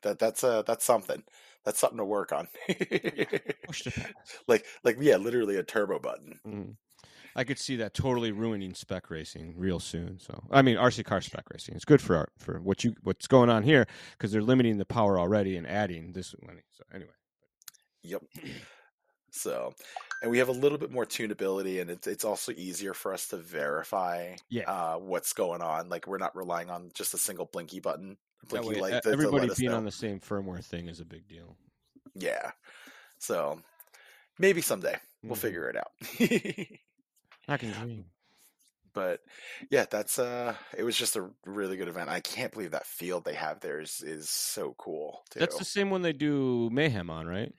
that 0.03 0.19
that's 0.19 0.45
uh 0.45 0.63
that's 0.63 0.85
something 0.85 1.23
that's 1.65 1.79
something 1.79 1.99
to 1.99 2.05
work 2.05 2.33
on 2.33 2.49
like 4.49 4.65
like 4.85 4.97
yeah 5.01 5.17
literally 5.17 5.57
a 5.57 5.63
turbo 5.63 5.99
button 5.99 6.39
Mhm. 6.47 6.77
I 7.37 7.45
could 7.45 7.61
see 7.61 7.77
that 7.77 7.95
totally 7.95 8.33
ruining 8.33 8.75
spec 8.75 9.09
racing 9.09 9.55
real 9.57 9.79
soon. 9.79 10.19
So 10.19 10.43
I 10.51 10.63
mean 10.63 10.77
RC 10.77 11.05
car 11.05 11.21
spec 11.21 11.45
racing. 11.53 11.77
It's 11.77 11.85
good 11.85 12.01
for 12.01 12.17
our, 12.17 12.29
for 12.39 12.61
what 12.61 12.83
you 12.83 12.95
what's 13.05 13.29
going 13.29 13.49
on 13.49 13.63
here 13.63 13.87
because 14.13 14.33
they're 14.33 14.43
limiting 14.43 14.79
the 14.79 14.85
power 14.85 15.17
already 15.17 15.57
and 15.57 15.65
adding 15.65 16.13
this 16.13 16.33
one. 16.41 16.61
So 16.73 16.83
anyway, 16.93 17.13
Yep. 18.03 18.23
So, 19.31 19.75
and 20.23 20.31
we 20.33 20.39
have 20.39 20.49
a 20.49 20.53
little 20.53 20.77
bit 20.77 20.91
more 20.91 21.07
tunability, 21.07 21.81
and 21.81 21.89
it's 21.89 22.09
it's 22.09 22.25
also 22.25 22.51
easier 22.51 22.95
for 22.95 23.15
us 23.15 23.29
to 23.29 23.37
verify 23.37 24.35
Yeah. 24.49 24.69
uh, 24.69 24.99
what's 24.99 25.33
going 25.33 25.63
on. 25.63 25.89
Like 25.89 26.09
we're 26.09 26.19
not 26.19 26.35
relying 26.35 26.69
on 26.69 26.91
just 26.95 27.15
a 27.15 27.19
single 27.19 27.47
blinky 27.47 27.79
button, 27.79 28.17
that 28.49 28.65
way, 28.65 28.77
e- 28.77 28.81
to- 28.81 29.01
to 29.03 29.11
everybody 29.11 29.49
being 29.57 29.71
know. 29.71 29.77
on 29.77 29.85
the 29.85 29.93
same 29.93 30.19
firmware 30.21 30.65
thing 30.65 30.89
is 30.89 31.01
a 31.01 31.05
big 31.05 31.29
deal. 31.29 31.57
Yeah. 32.15 32.53
So 33.19 33.61
maybe 34.39 34.61
someday 34.63 34.97
we'll 35.23 35.37
Mhm. 35.37 35.41
figure 35.41 35.69
it 35.69 35.77
out. 35.77 35.93
I 37.49 37.57
can 37.57 37.71
dream. 37.73 38.07
but 38.93 39.21
yeah, 39.71 39.85
that's 39.91 40.19
uh, 40.19 40.55
it 40.77 40.83
was 40.83 40.97
just 40.97 41.17
a 41.17 41.31
really 41.45 41.77
good 41.77 41.89
event. 41.89 42.09
I 42.09 42.21
can't 42.21 42.53
believe 42.53 42.73
that 42.73 42.87
field 42.87 43.25
they 43.25 43.35
have 43.35 43.61
there 43.61 43.81
is 43.81 44.03
is 44.03 44.29
so 44.29 44.75
cool. 44.79 45.23
Too. 45.31 45.41
That's 45.41 45.59
the 45.59 45.65
same 45.65 45.91
one 45.91 46.03
they 46.03 46.13
do 46.13 46.69
mayhem 46.73 47.11
on, 47.11 47.27
right? 47.27 47.53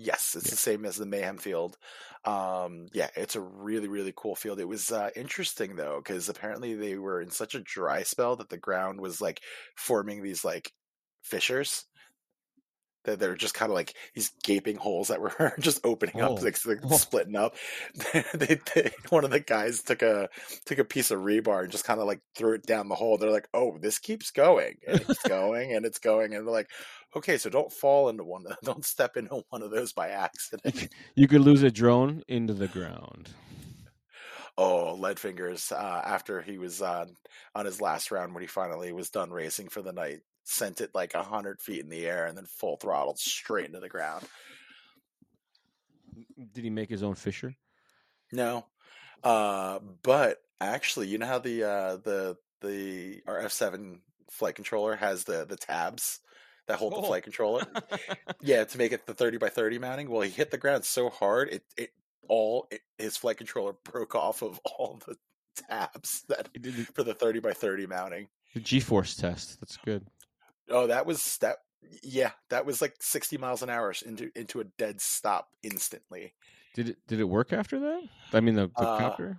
Yes, 0.00 0.36
it's 0.36 0.48
Yeah. 0.48 0.52
the 0.52 0.56
same 0.56 0.84
as 0.84 0.96
the 0.96 1.06
Mayhem 1.06 1.38
Field. 1.38 1.76
Um, 2.24 2.86
yeah, 2.92 3.10
it's 3.16 3.34
a 3.34 3.40
really, 3.40 3.88
really 3.88 4.12
cool 4.16 4.36
field. 4.36 4.60
It 4.60 4.66
was 4.66 4.92
uh, 4.92 5.10
interesting 5.16 5.74
though, 5.74 5.98
because 5.98 6.28
apparently 6.28 6.74
they 6.74 6.96
were 6.96 7.20
in 7.20 7.30
such 7.30 7.54
a 7.56 7.60
dry 7.60 8.04
spell 8.04 8.36
that 8.36 8.48
the 8.48 8.58
ground 8.58 9.00
was 9.00 9.20
like 9.20 9.42
forming 9.76 10.22
these 10.22 10.44
like 10.44 10.72
fissures. 11.22 11.87
That 13.08 13.18
they're 13.20 13.34
just 13.34 13.54
kind 13.54 13.70
of 13.70 13.74
like 13.74 13.94
these 14.14 14.30
gaping 14.44 14.76
holes 14.76 15.08
that 15.08 15.20
were 15.20 15.54
just 15.60 15.80
opening 15.84 16.20
Oh. 16.22 16.36
up, 16.36 16.42
like, 16.42 16.64
like 16.66 16.78
Oh. 16.84 16.96
splitting 16.96 17.36
up. 17.36 17.54
they, 18.34 18.60
they, 18.74 18.90
one 19.08 19.24
of 19.24 19.30
the 19.30 19.40
guys 19.40 19.82
took 19.82 20.02
a 20.02 20.28
took 20.66 20.78
a 20.78 20.84
piece 20.84 21.10
of 21.10 21.20
rebar 21.20 21.62
and 21.62 21.72
just 21.72 21.84
kind 21.84 22.00
of 22.00 22.06
like 22.06 22.20
threw 22.36 22.54
it 22.54 22.66
down 22.66 22.88
the 22.88 22.94
hole. 22.94 23.16
They're 23.18 23.30
like, 23.30 23.48
"Oh, 23.54 23.78
this 23.78 23.98
keeps 23.98 24.30
going 24.30 24.76
and 24.86 25.00
it's 25.08 25.22
going 25.28 25.74
and 25.74 25.84
it's 25.86 25.98
going," 25.98 26.34
and 26.34 26.46
they're 26.46 26.52
like, 26.54 26.70
okay, 27.16 27.38
so 27.38 27.48
don't 27.50 27.72
fall 27.72 28.08
into 28.10 28.24
one. 28.24 28.46
of- 28.46 28.56
Don't 28.62 28.84
step 28.84 29.16
into 29.16 29.42
one 29.48 29.62
of 29.62 29.70
those 29.70 29.92
by 29.94 30.10
accident. 30.10 30.88
You 31.14 31.26
could 31.28 31.40
lose 31.40 31.62
a 31.62 31.70
drone 31.70 32.22
into 32.28 32.52
the 32.52 32.68
ground. 32.68 33.30
Oh, 34.56 34.94
lead 34.94 35.18
fingers. 35.20 35.70
Uh, 35.72 36.02
after 36.04 36.42
he 36.42 36.58
was 36.58 36.82
on 36.82 37.14
on 37.54 37.64
his 37.64 37.80
last 37.80 38.10
round, 38.10 38.34
when 38.34 38.42
he 38.42 38.48
finally 38.48 38.92
was 38.92 39.08
done 39.10 39.30
racing 39.30 39.68
for 39.68 39.82
the 39.82 39.92
night, 39.92 40.18
sent 40.48 40.80
it 40.80 40.90
like 40.94 41.14
a 41.14 41.22
hundred 41.22 41.60
feet 41.60 41.80
in 41.80 41.88
the 41.88 42.06
air 42.06 42.26
and 42.26 42.36
then 42.36 42.46
full 42.46 42.76
throttled 42.76 43.18
straight 43.18 43.66
into 43.66 43.80
the 43.80 43.88
ground. 43.88 44.24
Did 46.52 46.64
he 46.64 46.70
make 46.70 46.88
his 46.88 47.02
own 47.02 47.14
Fisher? 47.14 47.54
No, 48.32 48.64
uh, 49.22 49.78
but 50.02 50.38
actually, 50.60 51.08
you 51.08 51.18
know 51.18 51.26
how 51.26 51.38
the 51.38 51.64
uh, 51.64 51.96
the 51.96 52.36
the 52.60 53.22
our 53.26 53.38
F 53.38 53.52
seven 53.52 54.00
flight 54.30 54.54
controller 54.54 54.96
has 54.96 55.24
the 55.24 55.44
the 55.44 55.56
tabs 55.56 56.20
that 56.66 56.78
hold 56.78 56.94
oh. 56.94 57.00
the 57.00 57.06
flight 57.06 57.22
controller. 57.22 57.64
yeah, 58.40 58.64
to 58.64 58.78
make 58.78 58.92
it 58.92 59.06
the 59.06 59.14
thirty 59.14 59.38
by 59.38 59.48
thirty 59.48 59.78
mounting. 59.78 60.10
Well, 60.10 60.22
he 60.22 60.30
hit 60.30 60.50
the 60.50 60.58
ground 60.58 60.84
so 60.84 61.10
hard 61.10 61.48
it 61.50 61.62
it 61.76 61.90
all 62.28 62.68
it, 62.70 62.80
his 62.98 63.16
flight 63.16 63.38
controller 63.38 63.74
broke 63.84 64.14
off 64.14 64.42
of 64.42 64.60
all 64.64 65.00
the 65.06 65.16
tabs 65.68 66.24
that 66.28 66.48
he 66.52 66.58
did 66.58 66.74
for 66.94 67.02
the 67.02 67.14
thirty 67.14 67.40
by 67.40 67.52
thirty 67.52 67.86
mounting. 67.86 68.28
The 68.54 68.60
G 68.60 68.80
force 68.80 69.16
test. 69.16 69.60
That's 69.60 69.76
good. 69.78 70.06
Oh, 70.70 70.86
that 70.86 71.06
was 71.06 71.38
that. 71.38 71.56
Yeah, 72.02 72.32
that 72.50 72.66
was 72.66 72.82
like 72.82 72.96
sixty 73.00 73.38
miles 73.38 73.62
an 73.62 73.70
hour 73.70 73.94
into 74.04 74.30
into 74.34 74.60
a 74.60 74.64
dead 74.64 75.00
stop 75.00 75.48
instantly. 75.62 76.34
Did 76.74 76.90
it 76.90 76.98
did 77.06 77.20
it 77.20 77.24
work 77.24 77.52
after 77.52 77.80
that? 77.80 78.02
I 78.32 78.40
mean, 78.40 78.54
the, 78.54 78.70
the 78.76 78.82
uh, 78.82 78.98
copter. 78.98 79.38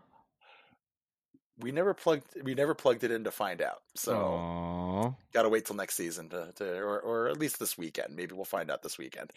We 1.59 1.71
never 1.71 1.93
plugged 1.93 2.25
we 2.43 2.55
never 2.55 2.73
plugged 2.73 3.03
it 3.03 3.11
in 3.11 3.23
to 3.25 3.31
find 3.31 3.61
out. 3.61 3.81
So 3.95 5.15
got 5.33 5.43
to 5.43 5.49
wait 5.49 5.65
till 5.65 5.75
next 5.75 5.95
season 5.95 6.29
to, 6.29 6.51
to 6.55 6.79
or 6.79 6.99
or 6.99 7.27
at 7.27 7.37
least 7.37 7.59
this 7.59 7.77
weekend. 7.77 8.15
Maybe 8.15 8.33
we'll 8.33 8.45
find 8.45 8.71
out 8.71 8.81
this 8.81 8.97
weekend. 8.97 9.31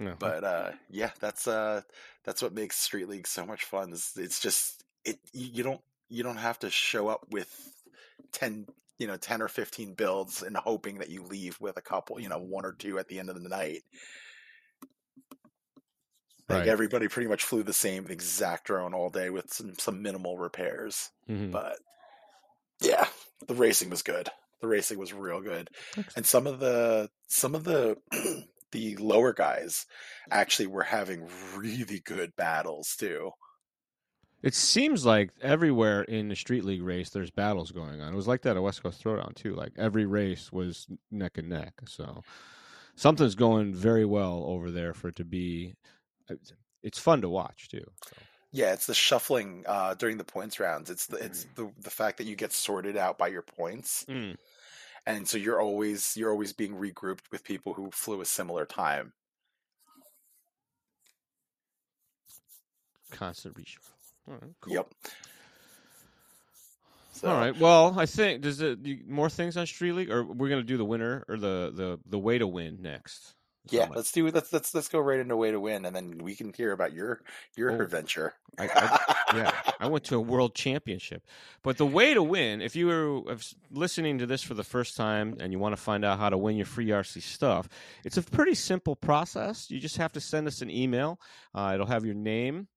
no. 0.00 0.14
But 0.18 0.44
uh, 0.44 0.70
yeah, 0.90 1.10
that's 1.20 1.46
uh, 1.46 1.82
that's 2.24 2.40
what 2.40 2.54
makes 2.54 2.76
Street 2.76 3.08
League 3.08 3.26
so 3.26 3.44
much 3.44 3.64
fun. 3.64 3.92
Is 3.92 4.12
it's 4.16 4.40
just 4.40 4.84
it 5.04 5.18
you 5.32 5.62
don't 5.62 5.80
you 6.08 6.22
don't 6.22 6.36
have 6.36 6.58
to 6.60 6.70
show 6.70 7.08
up 7.08 7.26
with 7.30 7.50
10 8.32 8.66
you 8.98 9.06
know 9.06 9.16
10 9.16 9.42
or 9.42 9.48
15 9.48 9.94
builds 9.94 10.42
and 10.42 10.56
hoping 10.56 10.98
that 10.98 11.10
you 11.10 11.22
leave 11.22 11.58
with 11.60 11.76
a 11.76 11.82
couple 11.82 12.20
you 12.20 12.28
know 12.28 12.38
one 12.38 12.64
or 12.64 12.72
two 12.72 12.98
at 12.98 13.08
the 13.08 13.18
end 13.18 13.30
of 13.30 13.40
the 13.40 13.48
night 13.48 13.82
like 16.48 16.60
right. 16.60 16.68
everybody 16.68 17.08
pretty 17.08 17.28
much 17.28 17.44
flew 17.44 17.62
the 17.62 17.72
same 17.72 18.06
exact 18.08 18.64
drone 18.64 18.94
all 18.94 19.10
day 19.10 19.30
with 19.30 19.52
some 19.52 19.74
some 19.78 20.02
minimal 20.02 20.38
repairs 20.38 21.10
mm-hmm. 21.28 21.50
but 21.50 21.76
yeah 22.80 23.06
the 23.46 23.54
racing 23.54 23.90
was 23.90 24.02
good 24.02 24.28
the 24.60 24.68
racing 24.68 24.98
was 24.98 25.12
real 25.12 25.40
good 25.40 25.70
and 26.16 26.26
some 26.26 26.46
of 26.46 26.58
the 26.58 27.08
some 27.28 27.54
of 27.54 27.64
the 27.64 27.96
the 28.72 28.96
lower 28.96 29.32
guys 29.32 29.86
actually 30.30 30.66
were 30.66 30.82
having 30.82 31.28
really 31.56 32.00
good 32.04 32.34
battles 32.36 32.96
too 32.98 33.30
it 34.42 34.54
seems 34.54 35.04
like 35.04 35.30
everywhere 35.42 36.02
in 36.02 36.28
the 36.28 36.36
street 36.36 36.64
league 36.64 36.82
race, 36.82 37.10
there's 37.10 37.30
battles 37.30 37.72
going 37.72 38.00
on. 38.00 38.12
It 38.12 38.16
was 38.16 38.28
like 38.28 38.42
that 38.42 38.56
at 38.56 38.62
West 38.62 38.82
Coast 38.82 39.02
Throwdown 39.02 39.34
too. 39.34 39.54
Like 39.54 39.72
every 39.76 40.06
race 40.06 40.52
was 40.52 40.86
neck 41.10 41.38
and 41.38 41.48
neck. 41.48 41.74
So 41.86 42.22
something's 42.94 43.34
going 43.34 43.74
very 43.74 44.04
well 44.04 44.44
over 44.46 44.70
there 44.70 44.94
for 44.94 45.08
it 45.08 45.16
to 45.16 45.24
be. 45.24 45.74
Uh, 46.30 46.36
it's 46.82 46.98
fun 46.98 47.20
to 47.22 47.28
watch 47.28 47.68
too. 47.68 47.84
So. 48.06 48.16
Yeah, 48.52 48.72
it's 48.72 48.86
the 48.86 48.94
shuffling 48.94 49.64
uh, 49.66 49.94
during 49.94 50.16
the 50.16 50.24
points 50.24 50.60
rounds. 50.60 50.88
It's 50.88 51.06
the 51.06 51.16
it's 51.16 51.44
mm. 51.44 51.54
the 51.56 51.72
the 51.82 51.90
fact 51.90 52.18
that 52.18 52.26
you 52.26 52.36
get 52.36 52.52
sorted 52.52 52.96
out 52.96 53.18
by 53.18 53.28
your 53.28 53.42
points, 53.42 54.06
mm. 54.08 54.36
and 55.04 55.28
so 55.28 55.36
you're 55.36 55.60
always 55.60 56.16
you're 56.16 56.30
always 56.30 56.54
being 56.54 56.74
regrouped 56.74 57.30
with 57.30 57.44
people 57.44 57.74
who 57.74 57.90
flew 57.90 58.22
a 58.22 58.24
similar 58.24 58.64
time. 58.64 59.12
Constant 63.10 63.54
reshuffle 63.54 63.97
cool. 64.60 64.74
Yep. 64.74 64.94
So. 67.12 67.28
All 67.28 67.36
right. 67.36 67.58
Well, 67.58 67.98
I 67.98 68.06
think 68.06 68.42
does 68.42 68.60
it 68.60 68.78
more 69.08 69.28
things 69.28 69.56
on 69.56 69.66
Street 69.66 69.92
League, 69.92 70.10
or 70.10 70.24
we're 70.24 70.48
gonna 70.48 70.62
do 70.62 70.76
the 70.76 70.84
winner 70.84 71.24
or 71.28 71.36
the 71.36 71.72
the 71.74 71.98
the 72.06 72.18
way 72.18 72.38
to 72.38 72.46
win 72.46 72.78
next. 72.80 73.34
Yeah, 73.70 73.88
let's 73.94 74.12
do 74.12 74.26
let's 74.28 74.52
let's 74.52 74.74
let's 74.74 74.88
go 74.88 74.98
right 74.98 75.18
into 75.18 75.36
way 75.36 75.50
to 75.50 75.60
win, 75.60 75.84
and 75.84 75.94
then 75.94 76.18
we 76.22 76.34
can 76.34 76.52
hear 76.52 76.72
about 76.72 76.92
your 76.92 77.20
your 77.56 77.72
oh, 77.72 77.80
adventure. 77.82 78.34
I, 78.58 78.68
I, 78.74 79.14
yeah, 79.36 79.52
I 79.78 79.86
went 79.88 80.04
to 80.04 80.16
a 80.16 80.20
world 80.20 80.54
championship, 80.54 81.22
but 81.62 81.76
the 81.76 81.86
way 81.86 82.14
to 82.14 82.22
win, 82.22 82.62
if 82.62 82.76
you 82.76 82.86
were 82.86 83.36
listening 83.70 84.18
to 84.18 84.26
this 84.26 84.42
for 84.42 84.54
the 84.54 84.64
first 84.64 84.96
time 84.96 85.36
and 85.40 85.52
you 85.52 85.58
want 85.58 85.76
to 85.76 85.82
find 85.82 86.04
out 86.04 86.18
how 86.18 86.30
to 86.30 86.38
win 86.38 86.56
your 86.56 86.66
free 86.66 86.86
RC 86.86 87.22
stuff, 87.22 87.68
it's 88.04 88.16
a 88.16 88.22
pretty 88.22 88.54
simple 88.54 88.96
process. 88.96 89.70
You 89.70 89.80
just 89.80 89.98
have 89.98 90.12
to 90.12 90.20
send 90.20 90.46
us 90.46 90.62
an 90.62 90.70
email. 90.70 91.20
Uh, 91.54 91.72
it'll 91.74 91.86
have 91.86 92.04
your 92.06 92.14
name, 92.14 92.68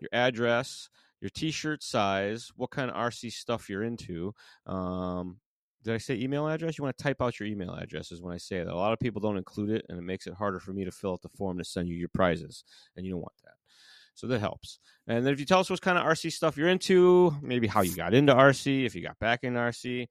your 0.00 0.10
address, 0.12 0.88
your 1.20 1.30
t-shirt 1.30 1.82
size, 1.82 2.50
what 2.56 2.70
kind 2.70 2.90
of 2.90 2.96
RC 2.96 3.32
stuff 3.32 3.68
you're 3.68 3.82
into. 3.82 4.32
Um, 4.66 5.38
did 5.82 5.94
I 5.94 5.98
say 5.98 6.14
email 6.14 6.46
address? 6.46 6.76
You 6.76 6.84
want 6.84 6.96
to 6.96 7.02
type 7.02 7.22
out 7.22 7.40
your 7.40 7.48
email 7.48 7.74
addresses 7.74 8.20
when 8.20 8.34
I 8.34 8.38
say 8.38 8.58
that. 8.58 8.68
A 8.68 8.74
lot 8.74 8.92
of 8.92 8.98
people 8.98 9.20
don't 9.20 9.38
include 9.38 9.70
it, 9.70 9.86
and 9.88 9.98
it 9.98 10.02
makes 10.02 10.26
it 10.26 10.34
harder 10.34 10.60
for 10.60 10.72
me 10.72 10.84
to 10.84 10.90
fill 10.90 11.12
out 11.12 11.22
the 11.22 11.30
form 11.30 11.58
to 11.58 11.64
send 11.64 11.88
you 11.88 11.96
your 11.96 12.10
prizes, 12.12 12.64
and 12.96 13.06
you 13.06 13.12
don't 13.12 13.22
want 13.22 13.32
that. 13.44 13.54
So 14.14 14.26
that 14.26 14.40
helps. 14.40 14.78
And 15.06 15.24
then 15.24 15.32
if 15.32 15.40
you 15.40 15.46
tell 15.46 15.60
us 15.60 15.70
what 15.70 15.80
kind 15.80 15.96
of 15.96 16.04
RC 16.04 16.32
stuff 16.32 16.56
you're 16.56 16.68
into, 16.68 17.34
maybe 17.40 17.66
how 17.66 17.80
you 17.80 17.96
got 17.96 18.12
into 18.12 18.34
RC, 18.34 18.84
if 18.84 18.94
you 18.94 19.02
got 19.02 19.18
back 19.18 19.44
in 19.44 19.54
RC. 19.54 20.08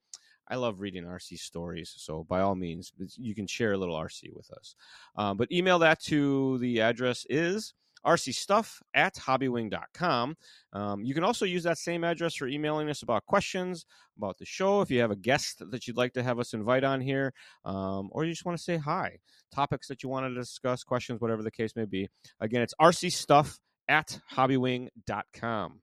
I 0.52 0.56
love 0.56 0.80
reading 0.80 1.04
RC 1.04 1.38
stories, 1.38 1.94
so 1.96 2.26
by 2.28 2.42
all 2.42 2.56
means, 2.56 2.92
you 3.18 3.36
can 3.36 3.46
share 3.46 3.74
a 3.74 3.78
little 3.78 3.96
RC 3.96 4.36
with 4.36 4.50
us. 4.50 4.74
Um, 5.16 5.38
but 5.38 5.52
email 5.52 5.78
that 5.80 6.02
to 6.06 6.58
the 6.58 6.82
address 6.82 7.24
is 7.30 7.76
rcstuff 8.06 8.82
at 8.94 9.16
hobbywing.com. 9.16 10.38
Um, 10.74 11.04
you 11.04 11.14
can 11.14 11.24
also 11.24 11.46
use 11.46 11.64
that 11.64 11.78
same 11.78 12.04
address 12.04 12.36
for 12.36 12.48
emailing 12.48 12.90
us 12.90 13.02
about 13.02 13.26
questions 13.26 13.86
about 14.18 14.38
the 14.38 14.46
show. 14.46 14.82
If 14.82 14.92
you 14.92 15.00
have 15.02 15.12
a 15.12 15.16
guest 15.16 15.62
that 15.72 15.88
you'd 15.88 15.98
like 15.98 16.14
to 16.14 16.24
have 16.24 16.40
us 16.40 16.54
invite 16.54 16.84
on 16.84 17.02
here, 17.02 17.34
um, 17.66 18.10
or 18.12 18.26
you 18.26 18.32
just 18.32 18.46
want 18.46 18.58
to 18.58 18.64
say 18.64 18.78
hi, 18.78 19.20
topics 19.54 19.88
that 19.88 20.04
you 20.04 20.10
want 20.10 20.26
to 20.28 20.34
discuss, 20.34 20.84
questions, 20.84 21.22
whatever 21.22 21.44
the 21.44 21.52
case 21.52 21.76
may 21.76 21.86
be. 21.86 22.10
Again, 22.40 22.62
it's 22.62 22.74
rcstuff 22.82 23.60
at 23.88 24.20
hobbywing.com. 24.34 25.82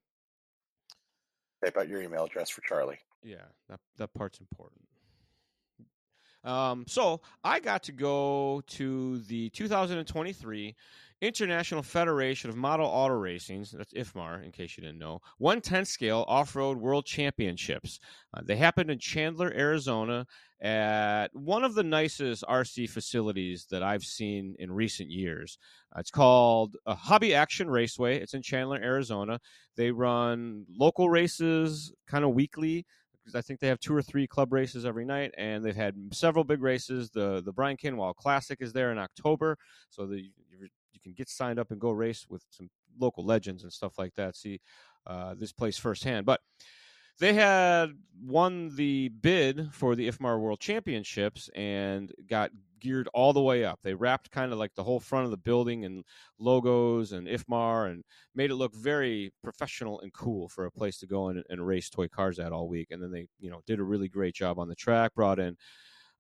Type 1.65 1.77
out 1.79 1.89
your 1.89 2.03
email 2.03 2.25
address 2.25 2.51
for 2.51 2.63
Charlie. 2.69 2.99
Yeah, 3.23 3.47
that, 3.69 3.81
that 3.97 4.15
part's 4.15 4.39
important. 4.39 4.83
Um, 6.45 6.85
so 6.87 7.23
I 7.43 7.59
got 7.59 7.83
to 7.85 7.93
go 7.93 8.63
to 8.69 9.19
the 9.23 9.51
2023 9.51 10.77
International 11.23 11.83
Federation 11.83 12.51
of 12.51 12.57
Model 12.57 12.87
Auto 12.87 13.15
Racing, 13.15 13.65
that's 13.73 13.95
IFMAR, 13.95 14.45
in 14.45 14.53
case 14.53 14.77
you 14.77 14.83
didn't 14.83 14.99
know, 14.99 15.21
110 15.39 15.87
scale 15.87 16.25
off 16.29 16.55
road 16.55 16.77
world 16.79 17.07
championships. 17.07 17.99
Uh, 18.35 18.43
they 18.45 18.57
happened 18.57 18.91
in 18.91 18.99
Chandler, 18.99 19.51
Arizona, 19.57 20.27
at 20.61 21.29
one 21.35 21.65
of 21.65 21.75
the 21.75 21.83
nicest 21.83 22.45
RC 22.45 22.91
facilities 22.91 23.67
that 23.71 23.83
I've 23.83 24.03
seen 24.03 24.57
in 24.59 24.71
recent 24.71 25.11
years. 25.11 25.59
Uh, 25.95 26.01
it's 26.01 26.11
called 26.11 26.77
uh, 26.87 26.95
Hobby 26.95 27.35
Action 27.35 27.71
Raceway. 27.71 28.21
It's 28.21 28.35
in 28.35 28.43
Chandler, 28.43 28.79
Arizona. 28.83 29.41
They 29.77 29.91
run 29.91 30.67
local 30.69 31.09
races 31.09 31.93
kind 32.07 32.25
of 32.25 32.33
weekly. 32.35 32.85
Because 33.25 33.35
I 33.35 33.43
think 33.43 33.59
they 33.59 33.67
have 33.67 33.81
two 33.81 33.93
or 33.93 34.03
three 34.03 34.29
club 34.29 34.53
races 34.53 34.87
every 34.87 35.05
night, 35.05 35.33
and 35.37 35.65
they've 35.65 35.75
had 35.75 35.97
several 36.13 36.45
big 36.45 36.63
races. 36.63 37.11
The 37.11 37.43
the 37.45 37.53
Brian 37.53 37.77
Kinwald 37.77 38.15
Classic 38.15 38.57
is 38.61 38.73
there 38.73 38.93
in 38.93 38.99
October, 38.99 39.59
so 39.91 40.07
the 40.07 40.31
can 41.07 41.15
get 41.15 41.29
signed 41.29 41.59
up 41.59 41.71
and 41.71 41.81
go 41.81 41.91
race 41.91 42.27
with 42.29 42.45
some 42.51 42.69
local 42.99 43.25
legends 43.25 43.63
and 43.63 43.73
stuff 43.73 43.99
like 43.99 44.15
that. 44.17 44.37
See 44.37 44.61
uh, 45.07 45.35
this 45.39 45.53
place 45.53 45.79
firsthand. 45.79 46.27
But 46.27 46.41
they 47.19 47.33
had 47.33 47.93
won 48.23 48.75
the 48.75 49.09
bid 49.09 49.73
for 49.73 49.95
the 49.95 50.09
IFMAR 50.09 50.41
World 50.41 50.61
Championships 50.61 51.49
and 51.55 52.13
got 52.29 52.51
geared 52.81 53.09
all 53.15 53.33
the 53.33 53.41
way 53.41 53.65
up. 53.65 53.79
They 53.83 53.95
wrapped 53.95 54.31
kind 54.31 54.53
of 54.53 54.59
like 54.59 54.75
the 54.75 54.85
whole 54.85 55.01
front 55.01 55.25
of 55.25 55.31
the 55.31 55.39
building 55.39 55.85
and 55.85 56.05
logos 56.39 57.13
and 57.13 57.27
IFMAR 57.27 57.91
and 57.91 58.05
made 58.35 58.51
it 58.51 58.57
look 58.57 58.75
very 58.75 59.33
professional 59.43 60.01
and 60.01 60.13
cool 60.13 60.49
for 60.49 60.67
a 60.67 60.71
place 60.71 60.99
to 60.99 61.07
go 61.07 61.29
and, 61.29 61.43
and 61.49 61.67
race 61.67 61.89
toy 61.89 62.09
cars 62.09 62.39
at 62.39 62.53
all 62.53 62.69
week. 62.69 62.89
And 62.91 63.03
then 63.03 63.13
they, 63.13 63.29
you 63.39 63.51
know, 63.51 63.63
did 63.67 63.79
a 63.79 63.85
really 63.85 64.09
great 64.09 64.35
job 64.35 64.59
on 64.59 64.69
the 64.69 64.75
track, 64.75 65.15
brought 65.15 65.39
in 65.39 65.57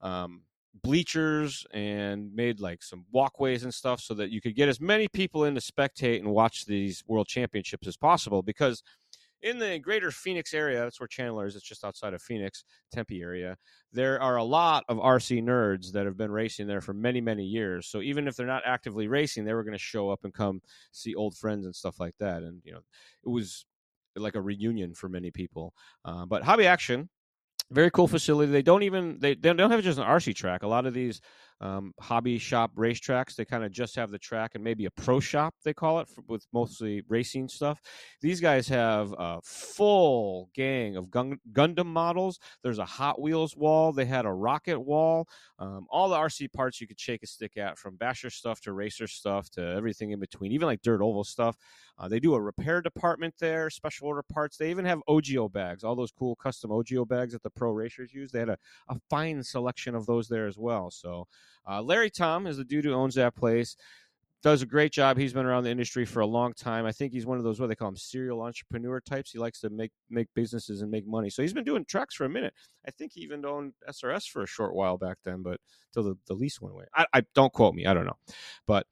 um, 0.00 0.42
bleachers 0.82 1.66
and 1.72 2.34
made 2.34 2.60
like 2.60 2.82
some 2.82 3.04
walkways 3.12 3.64
and 3.64 3.72
stuff 3.72 4.00
so 4.00 4.14
that 4.14 4.30
you 4.30 4.40
could 4.40 4.54
get 4.54 4.68
as 4.68 4.80
many 4.80 5.08
people 5.08 5.44
in 5.44 5.54
to 5.54 5.60
spectate 5.60 6.18
and 6.18 6.28
watch 6.28 6.66
these 6.66 7.02
world 7.06 7.26
championships 7.26 7.86
as 7.86 7.96
possible 7.96 8.42
because 8.42 8.82
in 9.42 9.58
the 9.58 9.78
greater 9.78 10.10
Phoenix 10.10 10.54
area, 10.54 10.80
that's 10.80 10.98
where 10.98 11.06
Chandler 11.06 11.46
is. 11.46 11.56
It's 11.56 11.64
just 11.64 11.84
outside 11.84 12.14
of 12.14 12.22
Phoenix, 12.22 12.64
Tempe 12.90 13.22
area. 13.22 13.56
There 13.92 14.20
are 14.20 14.36
a 14.36 14.44
lot 14.44 14.84
of 14.88 14.96
RC 14.96 15.42
nerds 15.42 15.92
that 15.92 16.06
have 16.06 16.16
been 16.16 16.32
racing 16.32 16.66
there 16.66 16.80
for 16.80 16.94
many, 16.94 17.20
many 17.20 17.44
years. 17.44 17.86
So 17.86 18.00
even 18.00 18.26
if 18.26 18.34
they're 18.34 18.46
not 18.46 18.62
actively 18.64 19.08
racing, 19.08 19.44
they 19.44 19.54
were 19.54 19.62
going 19.62 19.72
to 19.72 19.78
show 19.78 20.10
up 20.10 20.24
and 20.24 20.32
come 20.32 20.60
see 20.90 21.14
old 21.14 21.36
friends 21.36 21.64
and 21.66 21.74
stuff 21.74 22.00
like 22.00 22.14
that. 22.18 22.42
And 22.42 22.60
you 22.64 22.72
know, 22.72 22.80
it 23.24 23.28
was 23.28 23.66
like 24.16 24.34
a 24.34 24.40
reunion 24.40 24.94
for 24.94 25.08
many 25.08 25.30
people. 25.30 25.74
Uh, 26.04 26.24
but 26.24 26.42
Hobby 26.42 26.66
Action 26.66 27.08
very 27.70 27.90
cool 27.90 28.08
facility. 28.08 28.50
They 28.52 28.62
don't 28.62 28.82
even 28.82 29.18
they, 29.18 29.34
they 29.34 29.52
don't 29.52 29.70
have 29.70 29.82
just 29.82 29.98
an 29.98 30.04
RC 30.04 30.34
track. 30.34 30.62
A 30.62 30.68
lot 30.68 30.86
of 30.86 30.94
these 30.94 31.20
um, 31.60 31.92
hobby 32.00 32.38
shop 32.38 32.72
racetracks. 32.76 33.34
They 33.34 33.44
kind 33.44 33.64
of 33.64 33.72
just 33.72 33.96
have 33.96 34.10
the 34.10 34.18
track 34.18 34.52
and 34.54 34.62
maybe 34.62 34.84
a 34.84 34.90
pro 34.90 35.20
shop, 35.20 35.54
they 35.64 35.72
call 35.72 36.00
it, 36.00 36.08
for, 36.08 36.22
with 36.28 36.46
mostly 36.52 37.02
racing 37.08 37.48
stuff. 37.48 37.80
These 38.20 38.40
guys 38.40 38.68
have 38.68 39.14
a 39.18 39.40
full 39.42 40.50
gang 40.54 40.96
of 40.96 41.10
Gun- 41.10 41.40
Gundam 41.52 41.86
models. 41.86 42.38
There's 42.62 42.78
a 42.78 42.84
Hot 42.84 43.20
Wheels 43.20 43.56
wall. 43.56 43.92
They 43.92 44.04
had 44.04 44.26
a 44.26 44.32
rocket 44.32 44.78
wall. 44.78 45.28
Um, 45.58 45.86
all 45.90 46.08
the 46.08 46.16
RC 46.16 46.52
parts 46.52 46.80
you 46.80 46.86
could 46.86 47.00
shake 47.00 47.22
a 47.22 47.26
stick 47.26 47.56
at, 47.56 47.78
from 47.78 47.96
basher 47.96 48.30
stuff 48.30 48.60
to 48.62 48.72
racer 48.72 49.06
stuff 49.06 49.48
to 49.50 49.62
everything 49.62 50.10
in 50.10 50.20
between, 50.20 50.52
even 50.52 50.66
like 50.66 50.82
dirt 50.82 51.00
oval 51.00 51.24
stuff. 51.24 51.56
Uh, 51.98 52.08
they 52.08 52.20
do 52.20 52.34
a 52.34 52.40
repair 52.40 52.82
department 52.82 53.34
there, 53.38 53.70
special 53.70 54.08
order 54.08 54.22
parts. 54.22 54.58
They 54.58 54.70
even 54.70 54.84
have 54.84 55.00
OGO 55.08 55.50
bags, 55.50 55.82
all 55.82 55.96
those 55.96 56.12
cool 56.12 56.36
custom 56.36 56.70
OGO 56.70 57.08
bags 57.08 57.32
that 57.32 57.42
the 57.42 57.50
pro 57.50 57.70
racers 57.70 58.12
use. 58.12 58.30
They 58.30 58.40
had 58.40 58.50
a, 58.50 58.58
a 58.88 58.96
fine 59.08 59.42
selection 59.42 59.94
of 59.94 60.04
those 60.04 60.28
there 60.28 60.46
as 60.46 60.58
well. 60.58 60.90
So, 60.90 61.26
uh, 61.68 61.82
Larry 61.82 62.10
Tom 62.10 62.46
is 62.46 62.56
the 62.56 62.64
dude 62.64 62.84
who 62.84 62.92
owns 62.92 63.14
that 63.14 63.34
place. 63.34 63.76
Does 64.42 64.62
a 64.62 64.66
great 64.66 64.92
job. 64.92 65.16
He's 65.16 65.32
been 65.32 65.46
around 65.46 65.64
the 65.64 65.70
industry 65.70 66.04
for 66.04 66.20
a 66.20 66.26
long 66.26 66.52
time. 66.52 66.86
I 66.86 66.92
think 66.92 67.12
he's 67.12 67.26
one 67.26 67.38
of 67.38 67.42
those 67.42 67.58
what 67.58 67.68
they 67.68 67.74
call 67.74 67.88
him 67.88 67.96
serial 67.96 68.42
entrepreneur 68.42 69.00
types. 69.00 69.32
He 69.32 69.38
likes 69.38 69.60
to 69.60 69.70
make 69.70 69.90
make 70.08 70.28
businesses 70.34 70.82
and 70.82 70.90
make 70.90 71.06
money. 71.06 71.30
So 71.30 71.42
he's 71.42 71.54
been 71.54 71.64
doing 71.64 71.84
trucks 71.84 72.14
for 72.14 72.26
a 72.26 72.28
minute. 72.28 72.54
I 72.86 72.92
think 72.92 73.12
he 73.12 73.22
even 73.22 73.44
owned 73.44 73.72
SRS 73.88 74.28
for 74.28 74.42
a 74.42 74.46
short 74.46 74.74
while 74.74 74.98
back 74.98 75.16
then, 75.24 75.42
but 75.42 75.58
till 75.92 76.04
the, 76.04 76.16
the 76.26 76.34
lease 76.34 76.60
went 76.60 76.74
away. 76.74 76.84
I, 76.94 77.06
I 77.12 77.22
don't 77.34 77.52
quote 77.52 77.74
me. 77.74 77.86
I 77.86 77.94
don't 77.94 78.06
know, 78.06 78.18
but 78.68 78.86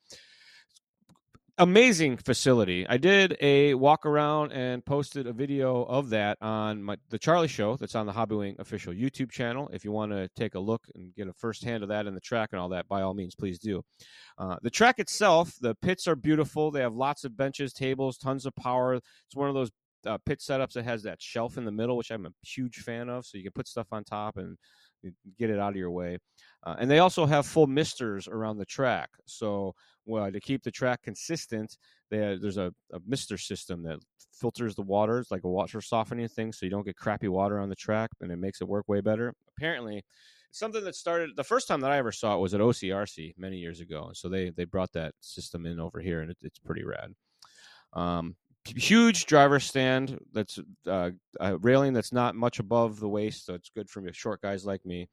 amazing 1.58 2.16
facility. 2.16 2.86
I 2.88 2.96
did 2.96 3.36
a 3.40 3.74
walk 3.74 4.06
around 4.06 4.52
and 4.52 4.84
posted 4.84 5.26
a 5.26 5.32
video 5.32 5.84
of 5.84 6.10
that 6.10 6.38
on 6.40 6.82
my, 6.82 6.96
the 7.10 7.18
Charlie 7.18 7.48
Show. 7.48 7.76
That's 7.76 7.94
on 7.94 8.06
the 8.06 8.12
Hobbywing 8.12 8.58
official 8.58 8.92
YouTube 8.92 9.30
channel. 9.30 9.70
If 9.72 9.84
you 9.84 9.92
want 9.92 10.12
to 10.12 10.28
take 10.36 10.54
a 10.54 10.58
look 10.60 10.82
and 10.94 11.14
get 11.14 11.28
a 11.28 11.32
first 11.32 11.64
hand 11.64 11.82
of 11.82 11.88
that 11.90 12.06
in 12.06 12.14
the 12.14 12.20
track 12.20 12.50
and 12.52 12.60
all 12.60 12.70
that, 12.70 12.88
by 12.88 13.02
all 13.02 13.14
means, 13.14 13.34
please 13.34 13.58
do. 13.58 13.82
Uh, 14.36 14.56
the 14.62 14.70
track 14.70 14.98
itself, 14.98 15.54
the 15.60 15.76
pits 15.76 16.08
are 16.08 16.16
beautiful. 16.16 16.70
They 16.70 16.80
have 16.80 16.94
lots 16.94 17.24
of 17.24 17.36
benches, 17.36 17.72
tables, 17.72 18.18
tons 18.18 18.46
of 18.46 18.54
power. 18.56 18.94
It's 18.94 19.36
one 19.36 19.48
of 19.48 19.54
those 19.54 19.70
uh, 20.06 20.18
pit 20.26 20.40
setups 20.40 20.72
that 20.72 20.84
has 20.84 21.04
that 21.04 21.22
shelf 21.22 21.56
in 21.56 21.64
the 21.64 21.72
middle, 21.72 21.96
which 21.96 22.10
I'm 22.10 22.26
a 22.26 22.30
huge 22.42 22.78
fan 22.78 23.08
of. 23.08 23.26
So 23.26 23.38
you 23.38 23.44
can 23.44 23.52
put 23.52 23.68
stuff 23.68 23.86
on 23.92 24.04
top 24.04 24.36
and 24.36 24.58
get 25.38 25.50
it 25.50 25.58
out 25.58 25.70
of 25.70 25.76
your 25.76 25.90
way. 25.90 26.18
Uh, 26.64 26.76
and 26.78 26.90
they 26.90 26.98
also 26.98 27.26
have 27.26 27.46
full 27.46 27.66
misters 27.66 28.26
around 28.26 28.58
the 28.58 28.64
track. 28.64 29.10
So 29.26 29.74
well, 30.06 30.30
to 30.30 30.40
keep 30.40 30.62
the 30.62 30.70
track 30.70 31.02
consistent, 31.02 31.76
there's 32.10 32.58
a, 32.58 32.72
a 32.92 32.98
mister 33.06 33.38
system 33.38 33.82
that 33.84 34.00
filters 34.32 34.74
the 34.74 34.82
water. 34.82 35.18
It's 35.18 35.30
like 35.30 35.44
a 35.44 35.48
water 35.48 35.80
softening 35.80 36.28
thing, 36.28 36.52
so 36.52 36.66
you 36.66 36.70
don't 36.70 36.84
get 36.84 36.96
crappy 36.96 37.28
water 37.28 37.58
on 37.58 37.68
the 37.68 37.76
track, 37.76 38.10
and 38.20 38.30
it 38.30 38.36
makes 38.36 38.60
it 38.60 38.68
work 38.68 38.88
way 38.88 39.00
better. 39.00 39.34
Apparently, 39.56 40.04
something 40.50 40.84
that 40.84 40.94
started 40.94 41.30
the 41.36 41.44
first 41.44 41.68
time 41.68 41.80
that 41.80 41.90
I 41.90 41.98
ever 41.98 42.12
saw 42.12 42.36
it 42.36 42.40
was 42.40 42.54
at 42.54 42.60
OCRC 42.60 43.34
many 43.38 43.56
years 43.56 43.80
ago, 43.80 44.06
and 44.08 44.16
so 44.16 44.28
they 44.28 44.50
they 44.50 44.64
brought 44.64 44.92
that 44.92 45.14
system 45.20 45.66
in 45.66 45.80
over 45.80 46.00
here, 46.00 46.20
and 46.20 46.30
it, 46.30 46.38
it's 46.42 46.58
pretty 46.58 46.84
rad. 46.84 47.14
Um, 47.94 48.36
huge 48.66 49.26
driver 49.26 49.60
stand 49.60 50.18
that's 50.32 50.58
uh, 50.86 51.10
a 51.40 51.56
railing 51.58 51.92
that's 51.92 52.12
not 52.12 52.34
much 52.34 52.58
above 52.58 53.00
the 53.00 53.08
waist, 53.08 53.46
so 53.46 53.54
it's 53.54 53.70
good 53.70 53.90
for 53.90 54.02
short 54.12 54.40
guys 54.40 54.64
like 54.64 54.84
me, 54.84 55.08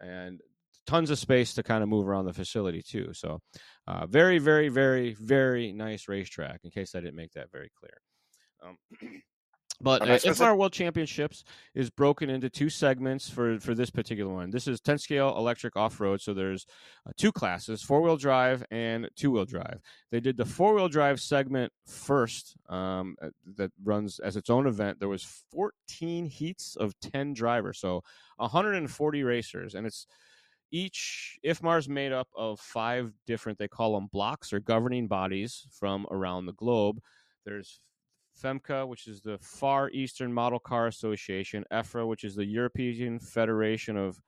and 0.00 0.40
tons 0.86 1.10
of 1.10 1.18
space 1.18 1.54
to 1.54 1.62
kind 1.62 1.82
of 1.82 1.88
move 1.88 2.08
around 2.08 2.26
the 2.26 2.32
facility 2.32 2.82
too. 2.82 3.10
So, 3.12 3.40
uh, 3.86 4.06
very, 4.06 4.38
very, 4.38 4.68
very, 4.68 5.14
very 5.14 5.72
nice 5.72 6.08
racetrack. 6.08 6.60
In 6.64 6.70
case 6.70 6.94
I 6.94 7.00
didn't 7.00 7.16
make 7.16 7.32
that 7.32 7.50
very 7.52 7.70
clear. 7.78 8.00
Um, 8.64 8.78
but 9.84 10.02
uh, 10.02 10.06
IFMAR 10.06 10.56
World 10.56 10.72
Championships 10.72 11.44
is 11.74 11.90
broken 11.90 12.30
into 12.30 12.48
two 12.48 12.70
segments 12.70 13.28
for 13.28 13.60
for 13.60 13.74
this 13.74 13.90
particular 13.90 14.32
one. 14.32 14.50
This 14.50 14.66
is 14.66 14.80
10 14.80 14.98
scale 14.98 15.36
electric 15.36 15.76
off 15.76 16.00
road, 16.00 16.20
so 16.20 16.32
there's 16.32 16.66
uh, 17.06 17.12
two 17.16 17.30
classes: 17.30 17.82
four 17.82 18.00
wheel 18.00 18.16
drive 18.16 18.64
and 18.70 19.08
two 19.14 19.30
wheel 19.30 19.44
drive. 19.44 19.80
They 20.10 20.20
did 20.20 20.36
the 20.36 20.44
four 20.44 20.74
wheel 20.74 20.88
drive 20.88 21.20
segment 21.20 21.72
first, 21.86 22.56
um, 22.68 23.16
that 23.56 23.70
runs 23.84 24.18
as 24.18 24.36
its 24.36 24.50
own 24.50 24.66
event. 24.66 24.98
There 24.98 25.08
was 25.08 25.44
14 25.52 26.26
heats 26.26 26.76
of 26.76 26.98
10 27.00 27.34
drivers, 27.34 27.78
so 27.78 28.02
140 28.38 29.22
racers, 29.22 29.74
and 29.74 29.86
it's 29.86 30.06
each 30.70 31.38
IFMAR 31.44 31.78
is 31.78 31.88
made 31.88 32.10
up 32.10 32.28
of 32.36 32.58
five 32.58 33.12
different, 33.26 33.58
they 33.58 33.68
call 33.68 33.94
them 33.94 34.08
blocks 34.12 34.52
or 34.52 34.58
governing 34.58 35.06
bodies 35.06 35.68
from 35.70 36.06
around 36.10 36.46
the 36.46 36.52
globe. 36.54 37.00
There's 37.44 37.80
FEMCA, 38.42 38.86
which 38.86 39.06
is 39.06 39.20
the 39.20 39.38
Far 39.38 39.90
Eastern 39.90 40.32
Model 40.32 40.58
Car 40.58 40.86
Association, 40.86 41.64
EFRA, 41.72 42.06
which 42.06 42.24
is 42.24 42.34
the 42.34 42.44
European 42.44 43.18
Federation 43.18 43.96
of 43.96 44.20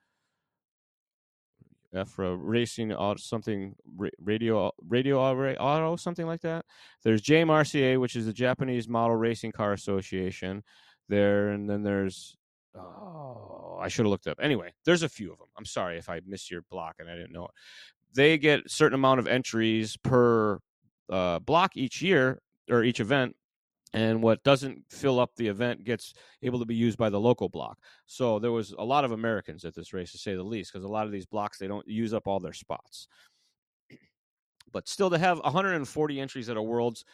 EFRA 1.95 2.37
Racing 2.39 2.93
Auto, 2.93 3.19
something 3.19 3.75
radio 4.21 4.71
radio 4.87 5.19
auto 5.19 5.97
something 5.97 6.27
like 6.27 6.43
that. 6.43 6.65
There's 7.03 7.23
JMRCA, 7.23 7.99
which 8.01 8.17
is 8.17 8.27
the 8.27 8.33
Japanese 8.33 8.89
Model 8.89 9.17
Racing 9.17 9.53
Car 9.53 9.73
Association. 9.73 10.63
There 11.09 11.51
and 11.51 11.71
then 11.71 11.83
there's 11.83 12.37
Oh, 12.79 13.79
I 13.81 13.89
should 13.89 14.05
have 14.05 14.11
looked 14.11 14.27
up. 14.27 14.39
Anyway, 14.41 14.73
there's 14.85 15.03
a 15.03 15.09
few 15.09 15.33
of 15.33 15.39
them. 15.39 15.49
I'm 15.57 15.65
sorry 15.65 15.99
if 15.99 16.09
I 16.09 16.21
missed 16.27 16.51
your 16.51 16.63
block 16.71 16.97
and 16.99 17.09
I 17.09 17.15
didn't 17.15 17.33
know 17.33 17.45
it. 17.45 17.51
They 18.15 18.39
get 18.39 18.71
certain 18.71 18.95
amount 18.95 19.21
of 19.21 19.27
entries 19.27 19.97
per 19.97 20.59
uh, 21.11 21.39
block 21.41 21.77
each 21.77 22.03
year 22.03 22.41
or 22.71 22.83
each 22.83 23.01
event, 23.01 23.37
and 23.97 24.23
what 24.23 24.45
doesn't 24.45 24.85
fill 24.91 25.19
up 25.19 25.35
the 25.37 25.49
event 25.49 25.83
gets 25.83 26.13
able 26.43 26.59
to 26.59 26.67
be 26.67 26.75
used 26.75 26.99
by 26.99 27.09
the 27.09 27.19
local 27.19 27.49
block. 27.49 27.79
So 28.05 28.39
there 28.39 28.53
was 28.53 28.75
a 28.79 28.85
lot 28.85 29.07
of 29.07 29.13
Americans 29.13 29.65
at 29.65 29.75
this 29.75 29.95
race, 29.95 30.13
to 30.13 30.19
say 30.19 30.35
the 30.35 30.43
least, 30.43 30.71
because 30.71 30.85
a 30.85 30.89
lot 30.89 31.07
of 31.07 31.13
these 31.13 31.25
blocks 31.25 31.57
they 31.57 31.67
don't 31.67 31.89
use 31.89 32.13
up 32.13 32.27
all 32.27 32.39
their 32.39 32.53
spots. 32.53 33.09
But 34.71 34.87
still, 34.87 35.09
to 35.09 35.17
have 35.17 35.39
140 35.39 36.21
entries 36.21 36.51
at 36.51 36.59
a 36.59 36.63
Worlds 36.63 37.07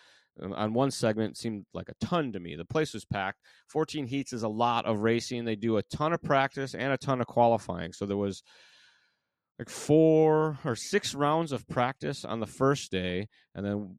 um, 0.42 0.52
on 0.54 0.72
one 0.72 0.90
segment 0.90 1.36
seemed 1.36 1.66
like 1.72 1.88
a 1.88 2.04
ton 2.04 2.32
to 2.32 2.40
me. 2.40 2.56
The 2.56 2.64
place 2.64 2.94
was 2.94 3.04
packed. 3.04 3.38
14 3.68 4.08
heats 4.08 4.32
is 4.32 4.42
a 4.42 4.48
lot 4.48 4.84
of 4.84 5.02
racing. 5.02 5.44
They 5.44 5.54
do 5.54 5.76
a 5.76 5.84
ton 5.84 6.12
of 6.12 6.20
practice 6.20 6.74
and 6.74 6.92
a 6.92 6.98
ton 6.98 7.20
of 7.20 7.28
qualifying. 7.28 7.92
So 7.92 8.06
there 8.06 8.16
was 8.16 8.42
like 9.60 9.68
four 9.68 10.58
or 10.64 10.74
six 10.74 11.14
rounds 11.14 11.52
of 11.52 11.68
practice 11.68 12.24
on 12.24 12.40
the 12.40 12.46
first 12.46 12.90
day, 12.90 13.28
and 13.54 13.64
then 13.64 13.96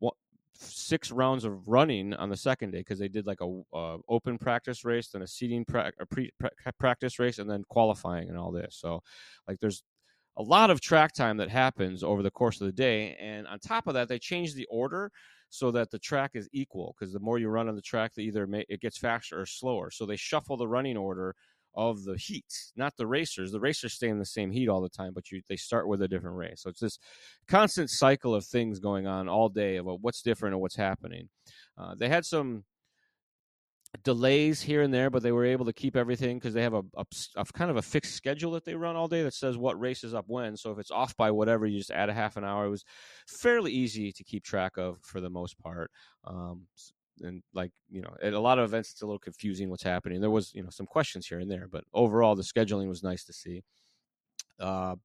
six 0.56 1.12
rounds 1.12 1.46
of 1.46 1.68
running 1.68 2.14
on 2.14 2.30
the 2.30 2.38
second 2.38 2.72
day 2.72 2.80
because 2.80 3.00
they 3.00 3.08
did 3.08 3.26
like 3.26 3.42
a 3.42 3.62
uh, 3.74 3.98
open 4.08 4.38
practice 4.38 4.86
race, 4.86 5.10
then 5.10 5.22
a 5.22 5.28
seating 5.28 5.66
pra- 5.66 5.92
a 6.00 6.06
pre- 6.06 6.32
pra- 6.40 6.52
practice 6.80 7.20
race, 7.20 7.40
and 7.40 7.50
then 7.50 7.64
qualifying 7.70 8.30
and 8.30 8.38
all 8.38 8.52
this. 8.52 8.76
So 8.80 9.02
like 9.48 9.60
there's 9.60 9.84
a 10.38 10.44
lot 10.44 10.70
of 10.70 10.82
track 10.82 11.14
time 11.14 11.38
that 11.38 11.50
happens 11.50 12.04
over 12.04 12.24
the 12.24 12.32
course 12.32 12.62
of 12.62 12.68
the 12.68 12.74
day, 12.74 13.16
and 13.20 13.48
on 13.48 13.60
top 13.60 13.88
of 13.88 13.94
that, 13.94 14.08
they 14.08 14.20
changed 14.20 14.56
the 14.56 14.68
order 14.70 15.12
so 15.50 15.70
that 15.70 15.92
the 15.92 16.00
track 16.00 16.32
is 16.34 16.50
equal 16.52 16.96
because 16.98 17.14
the 17.14 17.20
more 17.20 17.38
you 17.38 17.48
run 17.48 17.70
on 17.70 17.76
the 17.76 17.82
track, 17.82 18.12
the 18.16 18.24
either 18.24 18.48
may, 18.48 18.66
it 18.70 18.82
gets 18.82 18.98
faster 18.98 19.40
or 19.40 19.46
slower. 19.46 19.92
So 19.92 20.06
they 20.06 20.16
shuffle 20.16 20.58
the 20.58 20.68
running 20.68 20.98
order 20.98 21.36
of 21.76 22.04
the 22.04 22.18
heat, 22.18 22.46
not 22.76 22.96
the 22.98 23.08
racers. 23.08 23.52
The 23.52 23.60
racers 23.60 23.94
stay 23.94 24.10
in 24.10 24.20
the 24.20 24.26
same 24.26 24.52
heat 24.52 24.70
all 24.70 24.82
the 24.82 24.90
time, 24.90 25.14
but 25.14 25.32
you 25.32 25.42
they 25.48 25.56
start 25.56 25.88
with 25.88 26.02
a 26.02 26.08
different 26.08 26.38
race. 26.38 26.62
So 26.62 26.70
it's 26.70 26.80
this 26.80 27.00
constant 27.48 27.90
cycle 27.90 28.36
of 28.36 28.46
things 28.46 28.80
going 28.80 29.08
on 29.08 29.28
all 29.28 29.50
day 29.50 29.78
about 29.78 30.02
what's 30.02 30.22
different 30.22 30.54
and 30.54 30.62
what's 30.62 30.76
happening. 30.76 31.30
Uh, 31.78 31.96
they 31.98 32.10
had 32.10 32.26
some 32.26 32.64
delays 34.04 34.62
here 34.62 34.82
and 34.82 34.94
there, 34.94 35.10
but 35.10 35.22
they 35.22 35.32
were 35.32 35.46
able 35.46 35.66
to 35.66 35.74
keep 35.74 35.96
everything 35.96 36.38
because 36.38 36.54
they 36.54 36.64
have 36.64 36.74
a, 36.74 36.84
a, 36.96 37.06
a, 37.36 37.46
kind 37.54 37.70
of 37.70 37.78
a 37.78 37.82
fixed 37.82 38.16
schedule 38.16 38.52
that 38.52 38.66
they 38.66 38.74
run 38.74 38.96
all 38.96 39.08
day 39.08 39.24
that 39.24 39.34
says 39.34 39.58
what 39.58 39.80
race 39.80 40.04
is 40.04 40.14
up 40.14 40.26
when. 40.28 40.58
So 40.58 40.72
if 40.72 40.80
it's 40.80 40.92
off 40.92 41.16
by 41.16 41.30
whatever, 41.32 41.68
you 41.68 41.78
just 41.78 41.92
add 41.92 42.10
a 42.10 42.14
half 42.14 42.36
an 42.36 42.44
hour. 42.44 42.66
It 42.66 42.72
was 42.72 42.86
fairly 43.28 43.72
easy 43.72 44.12
to 44.12 44.24
keep 44.24 44.44
track 44.44 44.78
of 44.78 44.98
for 45.04 45.22
the 45.22 45.30
most 45.30 45.60
part. 45.60 45.92
Um, 46.26 46.64
and 47.22 47.44
like 47.54 47.72
you 47.90 48.02
know, 48.02 48.16
at 48.22 48.34
a 48.34 48.40
lot 48.40 48.60
of 48.60 48.66
events, 48.66 48.92
it's 48.92 49.02
a 49.02 49.06
little 49.06 49.20
confusing 49.20 49.70
what's 49.70 49.84
happening. 49.84 50.22
There 50.22 50.30
was 50.30 50.52
you 50.54 50.64
know 50.64 50.70
some 50.70 50.86
questions 50.86 51.28
here 51.28 51.40
and 51.40 51.50
there, 51.50 51.68
but 51.72 51.84
overall, 51.94 52.36
the 52.36 52.44
scheduling 52.44 52.88
was 52.88 53.04
nice 53.04 53.24
to 53.26 53.34
see. 53.34 53.64
Uh, 54.60 54.96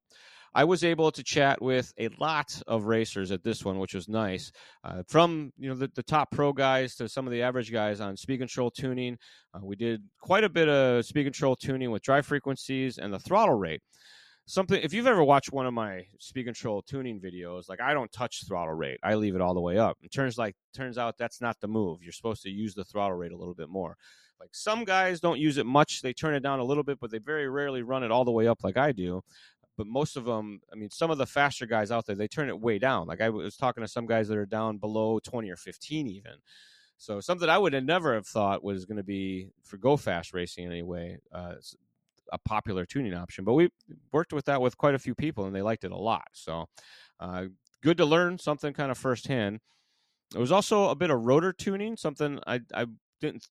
I 0.53 0.63
was 0.63 0.83
able 0.83 1.11
to 1.11 1.23
chat 1.23 1.61
with 1.61 1.93
a 1.99 2.09
lot 2.19 2.61
of 2.65 2.85
racers 2.85 3.31
at 3.31 3.43
this 3.43 3.63
one, 3.63 3.77
which 3.77 3.93
was 3.93 4.07
nice. 4.07 4.51
Uh, 4.83 5.03
from 5.07 5.51
you 5.57 5.69
know 5.69 5.75
the, 5.75 5.91
the, 5.93 6.03
top 6.03 6.31
pro 6.31 6.53
guys 6.53 6.95
to 6.95 7.07
some 7.07 7.27
of 7.27 7.31
the 7.31 7.43
average 7.43 7.71
guys 7.71 8.01
on 8.01 8.17
speed 8.17 8.39
control 8.39 8.71
tuning. 8.71 9.17
Uh, 9.53 9.59
we 9.63 9.75
did 9.75 10.01
quite 10.19 10.43
a 10.43 10.49
bit 10.49 10.67
of 10.67 11.05
speed 11.05 11.25
control 11.25 11.55
tuning 11.55 11.91
with 11.91 12.01
drive 12.01 12.25
frequencies 12.25 12.97
and 12.97 13.13
the 13.13 13.19
throttle 13.19 13.55
rate. 13.55 13.81
Something 14.49 14.81
if 14.81 14.93
you've 14.93 15.05
ever 15.05 15.23
watched 15.23 15.53
one 15.53 15.67
of 15.67 15.75
my 15.75 16.05
speed 16.17 16.45
control 16.45 16.81
tuning 16.81 17.19
videos, 17.19 17.69
like 17.69 17.79
I 17.79 17.93
don't 17.93 18.11
touch 18.11 18.47
throttle 18.47 18.73
rate, 18.73 18.99
I 19.03 19.13
leave 19.13 19.35
it 19.35 19.41
all 19.41 19.53
the 19.53 19.61
way 19.61 19.77
up. 19.77 19.97
It 20.01 20.11
turns 20.11 20.39
like 20.39 20.55
turns 20.73 20.97
out 20.97 21.19
that's 21.19 21.39
not 21.39 21.59
the 21.59 21.67
move. 21.67 22.01
You're 22.01 22.11
supposed 22.11 22.41
to 22.43 22.49
use 22.49 22.73
the 22.73 22.83
throttle 22.83 23.15
rate 23.15 23.31
a 23.31 23.37
little 23.37 23.53
bit 23.53 23.69
more. 23.69 23.95
Like 24.39 24.49
some 24.53 24.85
guys 24.85 25.19
don't 25.19 25.39
use 25.39 25.57
it 25.57 25.67
much; 25.67 26.01
they 26.01 26.13
turn 26.13 26.33
it 26.33 26.39
down 26.39 26.59
a 26.59 26.63
little 26.63 26.83
bit, 26.83 26.99
but 26.99 27.11
they 27.11 27.19
very 27.19 27.47
rarely 27.47 27.83
run 27.83 28.03
it 28.03 28.11
all 28.11 28.25
the 28.25 28.31
way 28.31 28.47
up 28.47 28.63
like 28.63 28.77
I 28.77 28.91
do 28.91 29.21
but 29.79 29.87
most 29.87 30.17
of 30.17 30.25
them, 30.25 30.59
I 30.73 30.75
mean, 30.75 30.89
some 30.89 31.09
of 31.09 31.17
the 31.17 31.25
faster 31.25 31.65
guys 31.65 31.89
out 31.89 32.05
there, 32.05 32.13
they 32.13 32.27
turn 32.27 32.49
it 32.49 32.59
way 32.59 32.79
down. 32.79 33.07
Like 33.07 33.21
I 33.21 33.29
was 33.29 33.55
talking 33.55 33.81
to 33.81 33.87
some 33.87 34.05
guys 34.05 34.27
that 34.27 34.37
are 34.37 34.45
down 34.45 34.77
below 34.77 35.19
20 35.19 35.49
or 35.49 35.55
15 35.55 36.05
even. 36.05 36.33
So 36.97 37.21
something 37.21 37.47
I 37.47 37.57
would 37.57 37.71
have 37.71 37.85
never 37.85 38.13
have 38.13 38.27
thought 38.27 38.61
was 38.61 38.83
going 38.83 38.97
to 38.97 39.03
be 39.03 39.51
for 39.63 39.77
go 39.77 39.95
fast 39.95 40.33
racing 40.33 40.65
anyway. 40.65 41.17
Uh, 41.31 41.53
a 42.31 42.37
popular 42.37 42.85
tuning 42.85 43.13
option. 43.13 43.45
But 43.45 43.53
we 43.53 43.69
worked 44.11 44.33
with 44.33 44.45
that 44.45 44.61
with 44.61 44.77
quite 44.77 44.95
a 44.95 44.99
few 44.99 45.15
people, 45.15 45.45
and 45.45 45.55
they 45.55 45.61
liked 45.61 45.83
it 45.83 45.91
a 45.91 45.97
lot. 45.97 46.27
So 46.33 46.65
uh, 47.19 47.45
good 47.83 47.97
to 47.97 48.05
learn 48.05 48.37
something 48.37 48.73
kind 48.73 48.91
of 48.91 48.97
firsthand. 48.97 49.59
It 50.35 50.39
was 50.39 50.51
also 50.51 50.89
a 50.89 50.95
bit 50.95 51.09
of 51.09 51.21
rotor 51.21 51.53
tuning, 51.53 51.97
something 51.97 52.39
I, 52.45 52.61
I 52.73 52.85
didn't 53.19 53.47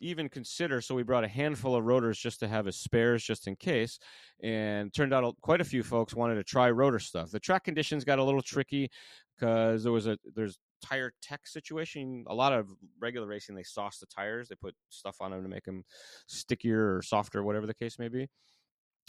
even 0.00 0.28
consider. 0.28 0.80
So 0.80 0.94
we 0.94 1.02
brought 1.02 1.24
a 1.24 1.28
handful 1.28 1.74
of 1.74 1.84
rotors 1.84 2.18
just 2.18 2.40
to 2.40 2.48
have 2.48 2.66
as 2.66 2.76
spares, 2.76 3.24
just 3.24 3.46
in 3.46 3.56
case. 3.56 3.98
And 4.42 4.92
turned 4.92 5.14
out 5.14 5.34
quite 5.40 5.60
a 5.60 5.64
few 5.64 5.82
folks 5.82 6.14
wanted 6.14 6.36
to 6.36 6.44
try 6.44 6.70
rotor 6.70 6.98
stuff. 6.98 7.30
The 7.30 7.40
track 7.40 7.64
conditions 7.64 8.04
got 8.04 8.18
a 8.18 8.24
little 8.24 8.42
tricky 8.42 8.90
because 9.36 9.82
there 9.82 9.92
was 9.92 10.06
a 10.06 10.18
there's 10.34 10.58
tire 10.84 11.12
tech 11.22 11.46
situation. 11.46 12.24
A 12.28 12.34
lot 12.34 12.52
of 12.52 12.68
regular 13.00 13.26
racing, 13.26 13.54
they 13.54 13.62
sauce 13.62 13.98
the 13.98 14.06
tires. 14.06 14.48
They 14.48 14.54
put 14.54 14.74
stuff 14.90 15.16
on 15.20 15.30
them 15.30 15.42
to 15.42 15.48
make 15.48 15.64
them 15.64 15.84
stickier 16.26 16.96
or 16.96 17.02
softer, 17.02 17.42
whatever 17.42 17.66
the 17.66 17.74
case 17.74 17.98
may 17.98 18.08
be. 18.08 18.28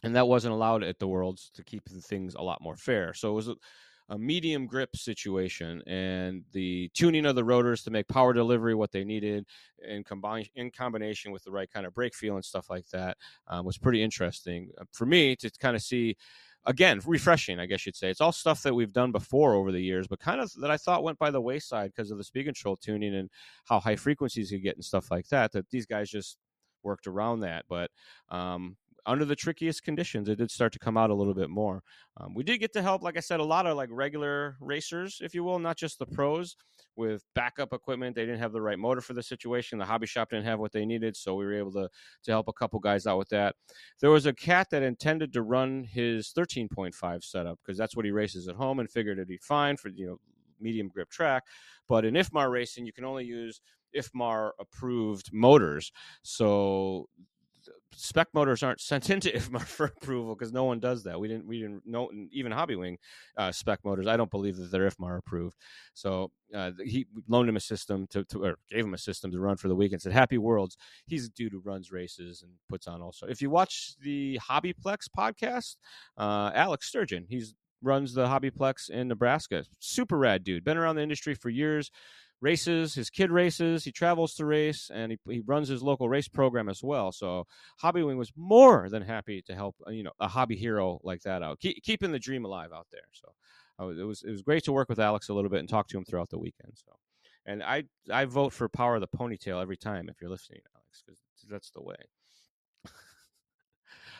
And 0.04 0.16
that 0.16 0.28
wasn't 0.28 0.54
allowed 0.54 0.84
at 0.84 1.00
the 1.00 1.08
Worlds 1.08 1.52
to 1.56 1.64
keep 1.64 1.88
things 1.88 2.36
a 2.36 2.42
lot 2.42 2.62
more 2.62 2.76
fair. 2.76 3.14
So 3.14 3.30
it 3.30 3.34
was 3.34 3.50
a 4.10 4.18
medium 4.18 4.68
grip 4.68 4.96
situation 4.96 5.82
and 5.88 6.44
the 6.52 6.90
tuning 6.94 7.26
of 7.26 7.36
the 7.36 7.44
rotors 7.44 7.84
to 7.84 7.92
make 7.92 8.08
power 8.08 8.34
delivery 8.34 8.76
what 8.76 8.92
they 8.92 9.04
needed 9.04 9.46
and 9.88 10.06
combine 10.06 10.46
in 10.56 10.70
combination 10.70 11.32
with 11.32 11.44
the 11.44 11.52
right 11.52 11.72
kind 11.72 11.88
of 11.88 11.94
brake 11.94 12.14
feel 12.14 12.36
and 12.36 12.46
stuff 12.46 12.70
like 12.70 12.88
that 12.90 13.18
um, 13.48 13.66
was 13.66 13.78
pretty 13.80 14.04
interesting 14.04 14.70
uh, 14.80 14.84
for 14.92 15.08
me 15.08 15.36
to 15.36 15.50
kind 15.60 15.76
of 15.76 15.82
see 15.82 16.16
again 16.65 16.99
refreshing 17.06 17.60
i 17.60 17.65
guess 17.65 17.86
you'd 17.86 17.95
say. 17.95 18.10
It's 18.10 18.21
all 18.21 18.32
stuff 18.32 18.63
that 18.63 18.73
we've 18.73 18.93
done 18.93 19.12
before 19.12 19.54
over 19.54 19.71
the 19.71 19.82
years 19.82 20.08
but 20.08 20.19
kind 20.19 20.41
of 20.41 20.51
that 20.62 20.71
i 20.71 20.78
thought 20.78 21.04
went 21.04 21.19
by 21.19 21.32
the 21.32 21.41
wayside 21.41 21.91
because 21.95 22.12
of 22.12 22.17
the 22.17 22.23
speed 22.23 22.45
control 22.45 22.75
tuning 22.75 23.15
and 23.15 23.30
how 23.65 23.80
high 23.80 23.95
frequencies 23.95 24.51
you 24.51 24.60
get 24.60 24.75
and 24.75 24.86
stuff 24.86 25.12
like 25.12 25.28
that 25.30 25.51
that 25.51 25.69
these 25.69 25.86
guys 25.86 26.10
just 26.10 26.38
worked 26.86 27.08
around 27.08 27.41
that. 27.41 27.65
But 27.67 27.91
um, 28.30 28.78
under 29.06 29.26
the 29.26 29.36
trickiest 29.36 29.84
conditions, 29.84 30.30
it 30.30 30.38
did 30.38 30.52
start 30.52 30.74
to 30.74 30.80
come 30.80 30.98
out 30.98 31.10
a 31.10 31.13
little 31.13 31.34
bit 31.34 31.50
more. 31.50 31.84
Um, 32.18 32.34
we 32.34 32.44
did 32.44 32.60
get 32.60 32.74
to 32.74 32.82
help, 32.82 33.04
like 33.04 33.18
I 33.18 33.20
said, 33.20 33.39
a 33.39 33.44
lot 33.44 33.65
of 33.65 33.78
like 33.78 33.89
regular 33.91 34.58
racers, 34.60 35.20
if 35.22 35.34
you 35.34 35.44
will, 35.44 35.60
not 35.60 35.78
just 35.78 36.00
the 36.00 36.06
pros 36.06 36.56
with 36.96 37.24
backup 37.36 37.74
equipment. 37.74 38.15
They 38.15 38.26
didn't 38.26 38.39
have 38.39 38.54
the 38.54 38.62
right 38.62 38.80
motor 38.80 39.02
for 39.02 39.13
the 39.13 39.24
situation. 39.24 39.78
The 39.78 39.86
hobby 39.86 40.08
shop 40.08 40.30
didn't 40.30 40.46
have 40.46 40.60
what 40.60 40.72
they 40.72 40.86
needed, 40.86 41.15
so 41.15 41.36
we 41.36 41.46
were 41.46 41.58
able 41.58 41.72
to 41.74 41.89
to 42.24 42.32
help 42.32 42.48
a 42.48 42.54
couple 42.54 42.80
guys 42.80 43.06
out 43.06 43.18
with 43.18 43.30
that. 43.30 43.56
There 44.02 44.12
was 44.12 44.26
a 44.26 44.34
cat 44.34 44.70
that 44.72 44.84
intended 44.84 45.34
to 45.34 45.41
run 45.41 45.84
his 45.84 46.32
13.5 46.36 47.24
setup 47.24 47.60
because 47.63 47.78
that's 47.78 47.96
what 47.96 48.06
he 48.06 48.12
races 48.12 48.48
at 48.48 48.56
home 48.56 48.80
and 48.80 48.89
figured 48.89 49.18
it'd 49.18 49.28
be 49.28 49.38
fine 49.38 49.78
for 49.78 49.89
you 49.89 50.08
know 50.08 50.20
medium 50.60 50.88
grip 50.88 51.10
track. 51.10 51.44
But 51.88 52.06
in 52.06 52.15
IFMAR 52.15 52.50
racing, 52.50 52.86
you 52.86 52.94
can 52.94 53.06
only 53.06 53.26
use 53.26 53.62
IFMAR 53.96 54.52
approved 54.60 55.32
motors. 55.34 55.91
So 56.24 57.08
spec 57.95 58.28
motors 58.34 58.63
aren't 58.63 58.82
sent 58.82 59.10
into 59.10 59.30
IFMAR 59.30 59.62
for 59.63 59.86
approval 59.88 60.36
because 60.36 60.51
no 60.51 60.63
one 60.63 60.80
does 60.80 61.04
that. 61.04 61.19
We 61.19 61.28
didn't 61.28 61.47
we 61.47 61.60
didn't 61.60 61.86
know 61.86 62.10
even 62.32 62.51
Hobbywing 62.51 62.97
uh, 63.38 63.51
spec 63.51 63.80
motors. 63.84 64.08
I 64.08 64.17
don't 64.17 64.32
believe 64.32 64.58
that 64.58 64.71
they're 64.71 64.89
IFMAR 64.89 65.17
approved. 65.17 65.56
So 65.93 66.32
uh, 66.54 66.71
he 66.84 67.06
loaned 67.28 67.49
him 67.49 67.58
a 67.58 67.62
system 67.62 68.08
to, 68.12 68.23
to, 68.25 68.43
or 68.43 68.58
gave 68.69 68.86
him 68.86 68.93
a 68.93 68.99
system 68.99 69.32
to 69.32 69.39
run 69.39 69.58
for 69.58 69.67
the 69.67 69.75
weekend. 69.75 70.01
Said 70.01 70.13
Happy 70.13 70.38
Worlds. 70.38 70.78
He's 71.06 71.25
a 71.25 71.30
dude 71.30 71.51
who 71.51 71.60
runs 71.60 71.91
races 71.91 72.41
and 72.41 72.51
puts 72.69 72.88
on 72.88 73.01
also. 73.01 73.25
If 73.28 73.41
you 73.41 73.49
watch 73.49 73.95
the 74.01 74.39
Hobbyplex 74.47 75.08
podcast, 75.17 75.78
uh, 76.17 76.51
Alex 76.54 76.88
Sturgeon, 76.88 77.25
he's 77.30 77.56
runs 77.82 78.13
the 78.13 78.25
Hobbyplex 78.25 78.89
in 78.89 79.08
Nebraska. 79.08 79.63
Super 79.80 80.17
rad 80.17 80.43
dude. 80.43 80.63
Been 80.63 80.78
around 80.78 80.95
the 80.95 81.04
industry 81.04 81.36
for 81.36 81.49
years 81.49 81.91
races, 82.46 82.94
his 82.94 83.10
kid 83.10 83.32
races. 83.32 83.84
He 83.84 83.92
travels 83.92 84.36
to 84.36 84.46
race, 84.46 84.92
and 84.94 85.12
he, 85.12 85.18
he 85.28 85.42
runs 85.46 85.68
his 85.68 85.82
local 85.82 86.08
race 86.08 86.28
program 86.28 86.70
as 86.70 86.84
well. 86.84 87.12
So 87.12 87.48
Hobbywing 87.82 88.18
was 88.18 88.32
more 88.38 88.88
than 88.88 89.02
happy 89.02 89.42
to 89.48 89.56
help 89.56 89.76
uh, 89.88 89.92
you 89.92 90.04
know 90.04 90.12
a 90.20 90.28
hobby 90.28 90.56
hero 90.56 91.00
like 91.04 91.22
that 91.24 91.42
out, 91.42 91.60
Keep, 91.60 91.84
keeping 91.84 92.12
the 92.12 92.20
dream 92.20 92.46
alive 92.46 92.72
out 92.72 92.88
there. 92.92 93.10
So 93.12 93.28
uh, 93.80 93.88
it 93.90 94.04
was 94.04 94.24
it 94.24 94.32
was 94.32 94.44
great 94.44 94.64
to 94.66 94.72
work 94.72 94.90
with 94.90 95.00
Alex 95.00 95.30
a 95.30 95.34
little 95.34 95.50
bit 95.50 95.60
and 95.60 95.68
talk 95.68 95.88
to 95.90 95.98
him 95.98 96.06
throughout 96.06 96.30
the 96.30 96.40
weekend. 96.40 96.74
So, 96.76 96.92
and 97.48 97.64
I 97.64 97.86
I 98.12 98.26
vote 98.26 98.54
for 98.54 98.70
Power 98.70 98.96
of 98.96 99.02
the 99.02 99.18
Ponytail 99.18 99.62
every 99.62 99.78
time 99.78 100.08
if 100.08 100.22
you're 100.22 100.30
listening, 100.30 100.62
Alex, 100.76 101.04
because 101.04 101.20
that's 101.50 101.72
the 101.72 101.82
way. 101.82 101.98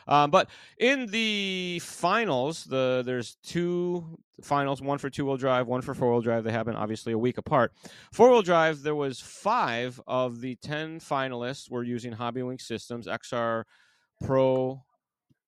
Um, 0.08 0.32
but 0.32 0.50
in 0.78 1.08
the 1.08 1.80
finals, 1.84 2.66
the 2.66 3.04
there's 3.06 3.38
two 3.44 4.20
finals, 4.44 4.82
one 4.82 4.98
for 4.98 5.10
two 5.10 5.26
wheel 5.26 5.38
drive, 5.38 5.68
one 5.68 5.82
for 5.82 5.94
four 5.94 6.12
wheel 6.12 6.22
drive. 6.22 6.44
They 6.44 6.52
happen 6.52 6.76
obviously 6.76 7.14
a 7.14 7.18
week 7.18 7.38
apart. 7.38 7.74
Four 8.12 8.30
wheel 8.30 8.42
drive, 8.42 8.84
there 8.84 8.96
was 8.96 9.20
five 9.20 10.00
of 10.08 10.42
the 10.42 10.56
ten 10.58 11.00
finalists 11.00 11.70
were 11.70 11.84
using 11.84 12.14
Hobbywing 12.14 12.62
systems, 12.62 13.08
XR 13.08 13.64
Pro 14.24 14.84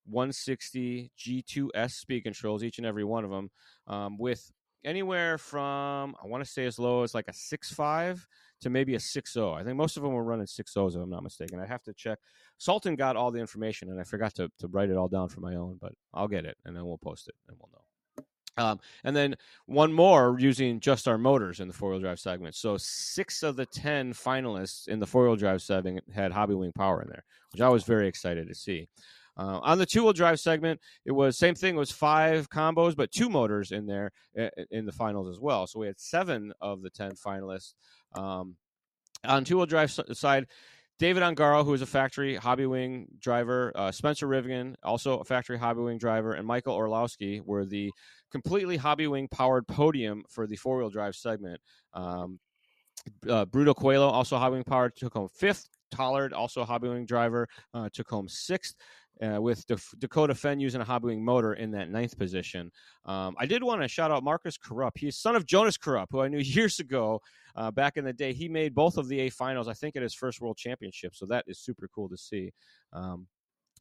160 0.06 1.12
G2S 1.17 1.91
speed 1.91 2.22
controls, 2.22 2.63
each 2.63 2.78
and 2.78 2.88
every 2.88 3.04
one 3.04 3.24
of 3.24 3.30
them, 3.30 3.50
um, 3.88 4.17
with 4.17 4.52
anywhere 4.84 5.38
from 5.38 6.16
I 6.24 6.28
want 6.28 6.44
to 6.44 6.50
say 6.50 6.66
as 6.66 6.80
low 6.80 7.04
as 7.04 7.13
like 7.13 7.28
a 7.28 7.34
six 7.34 7.72
five 7.72 8.26
to 8.62 8.70
maybe 8.70 8.96
a 8.96 9.00
6.0. 9.00 9.56
I 9.56 9.63
think 9.63 9.78
most 9.78 9.98
of 9.98 10.04
them 10.04 10.13
were 10.13 10.24
running 10.24 10.46
6.0s, 10.46 10.96
if 10.96 11.02
I'm 11.02 11.10
not 11.10 11.24
mistaken. 11.24 11.60
I 11.60 11.66
have 11.66 11.84
to 11.84 11.94
check. 11.94 12.20
Sultan 12.58 12.96
got 12.96 13.16
all 13.16 13.32
the 13.32 13.40
information, 13.40 13.90
and 13.90 14.00
I 14.00 14.04
forgot 14.04 14.34
to, 14.36 14.50
to 14.60 14.68
write 14.68 14.90
it 14.90 14.98
all 14.98 15.08
down 15.08 15.30
for 15.30 15.42
my 15.42 15.56
own, 15.56 15.78
but 15.80 15.94
I'll 16.13 16.28
get 16.28 16.46
it, 16.46 16.58
and 16.66 16.76
then 16.76 16.86
we'll 16.86 16.98
post 16.98 17.28
it, 17.28 17.36
and 17.48 17.58
we'll 17.60 17.70
know. 17.72 17.84
Um, 18.60 18.80
and 19.04 19.16
then 19.16 19.36
one 19.68 19.94
more 19.94 20.36
using 20.40 20.80
just 20.80 21.08
our 21.08 21.20
motors 21.20 21.60
in 21.60 21.68
the 21.68 21.74
four 21.76 21.92
wheel 21.92 22.00
drive 22.00 22.20
segment. 22.20 22.56
So 22.56 22.76
six 22.78 23.44
of 23.44 23.56
the 23.56 23.68
10 23.68 24.13
finalists 24.13 24.88
in 24.88 25.00
the 25.00 25.06
four 25.06 25.28
wheel 25.28 25.36
drive 25.36 25.62
segment 25.62 26.04
had 26.12 26.32
Hobbywing 26.32 26.74
power 26.74 27.04
in 27.04 27.08
there, 27.08 27.24
which 27.52 27.62
I 27.62 27.70
was 27.70 27.84
very 27.84 28.08
excited 28.08 28.48
to 28.48 28.56
see. 28.56 28.88
Uh, 29.38 29.60
on 29.62 29.78
the 29.78 29.86
two 29.86 30.04
wheel 30.04 30.13
drive 30.13 30.39
segment, 30.39 30.80
it 31.06 31.12
was 31.12 31.38
same 31.38 31.56
thing. 31.56 31.76
It 31.76 31.80
was 31.80 31.91
five 31.91 32.50
combos, 32.50 32.95
but 32.95 33.12
two 33.12 33.30
motors 33.30 33.71
in 33.71 33.86
there 33.86 34.12
in 34.71 34.86
the 34.86 34.91
finals 34.91 35.30
as 35.30 35.39
well. 35.39 35.67
So 35.67 35.80
we 35.80 35.88
had 35.88 36.00
seven 36.00 36.54
of 36.60 36.82
the 36.82 36.89
10 36.89 37.12
finalists 37.12 37.73
um, 38.15 38.56
on 39.23 39.43
two 39.43 39.58
wheel 39.58 39.65
drive 39.65 39.91
side, 40.13 40.47
David 41.00 41.21
Ongaro, 41.21 41.63
who 41.63 41.73
is 41.73 41.84
a 41.84 41.86
factory 41.86 42.38
Hobbywing 42.38 43.06
driver, 43.19 43.71
uh, 43.76 43.91
Spencer 43.91 44.28
Rivkin, 44.28 44.73
also 44.84 45.19
a 45.19 45.23
factory 45.23 45.58
Hobbywing 45.58 46.00
driver, 46.00 46.34
and 46.34 46.47
Michael 46.47 46.76
Orlowski 46.76 47.39
were 47.45 47.65
the 47.65 47.91
completely 48.32 48.78
Hobbywing 48.78 49.30
powered 49.30 49.67
podium 49.67 50.23
for 50.30 50.47
the 50.47 50.56
four 50.56 50.80
wheel 50.80 50.89
drive 50.89 51.15
segment. 51.15 51.62
Um, 51.93 52.39
uh, 53.30 53.45
Bruno 53.45 53.76
Coelho, 53.76 54.08
also 54.08 54.38
Hobbywing 54.38 54.65
powered, 54.65 54.95
took 54.95 55.13
home 55.13 55.30
fifth. 55.30 55.69
Tollard, 55.93 56.34
also 56.34 56.65
Hobbywing 56.65 57.08
driver, 57.08 57.47
uh, 57.73 57.88
took 57.93 58.10
home 58.10 58.28
sixth 58.28 58.76
uh, 59.21 59.41
with 59.41 59.65
Dakota 59.99 60.34
Phend 60.34 60.62
using 60.62 60.82
a 60.82 60.86
Hobbywing 60.86 61.19
motor 61.19 61.53
in 61.53 61.71
that 61.71 61.89
ninth 61.89 62.17
position. 62.17 62.71
Um, 63.06 63.36
I 63.39 63.45
did 63.45 63.63
want 63.63 63.82
to 63.82 63.88
shout 63.88 64.12
out 64.12 64.23
Marcus 64.23 64.58
Corrupt. 64.58 64.97
He's 64.99 65.17
son 65.17 65.36
of 65.36 65.45
Jonas 65.45 65.77
Corrupt, 65.77 66.12
who 66.12 66.21
I 66.21 66.27
knew 66.27 66.38
years 66.39 66.80
ago 66.80 67.21
uh, 67.56 67.71
back 67.71 67.97
in 67.97 68.06
the 68.06 68.13
day. 68.13 68.34
He 68.34 68.47
made 68.47 68.75
both 68.75 68.97
of 68.97 69.08
the 69.08 69.19
A 69.21 69.30
finals, 69.30 69.67
I 69.67 69.73
think, 69.73 69.95
at 69.95 70.03
his 70.03 70.13
first 70.13 70.41
World 70.41 70.58
Championship. 70.58 71.15
So 71.15 71.25
that 71.27 71.45
is 71.47 71.60
super 71.60 71.89
cool 71.93 72.10
to 72.10 72.17
see. 72.17 72.51
Um, 72.93 73.27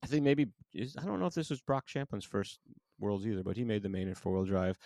I 0.03 0.07
think 0.07 0.25
maybe 0.25 0.47
I 0.77 1.05
don't 1.05 1.21
know 1.21 1.27
if 1.27 1.35
this 1.35 1.51
was 1.51 1.61
Broc 1.61 1.87
Champlin's 1.87 2.25
first 2.25 2.61
Worlds 2.99 3.27
either, 3.27 3.43
but 3.43 3.57
he 3.57 3.65
made 3.65 3.83
the 3.83 3.89
main 3.89 4.09
in 4.09 4.15
four 4.15 4.33
wheel 4.33 4.45
drive, 4.45 4.79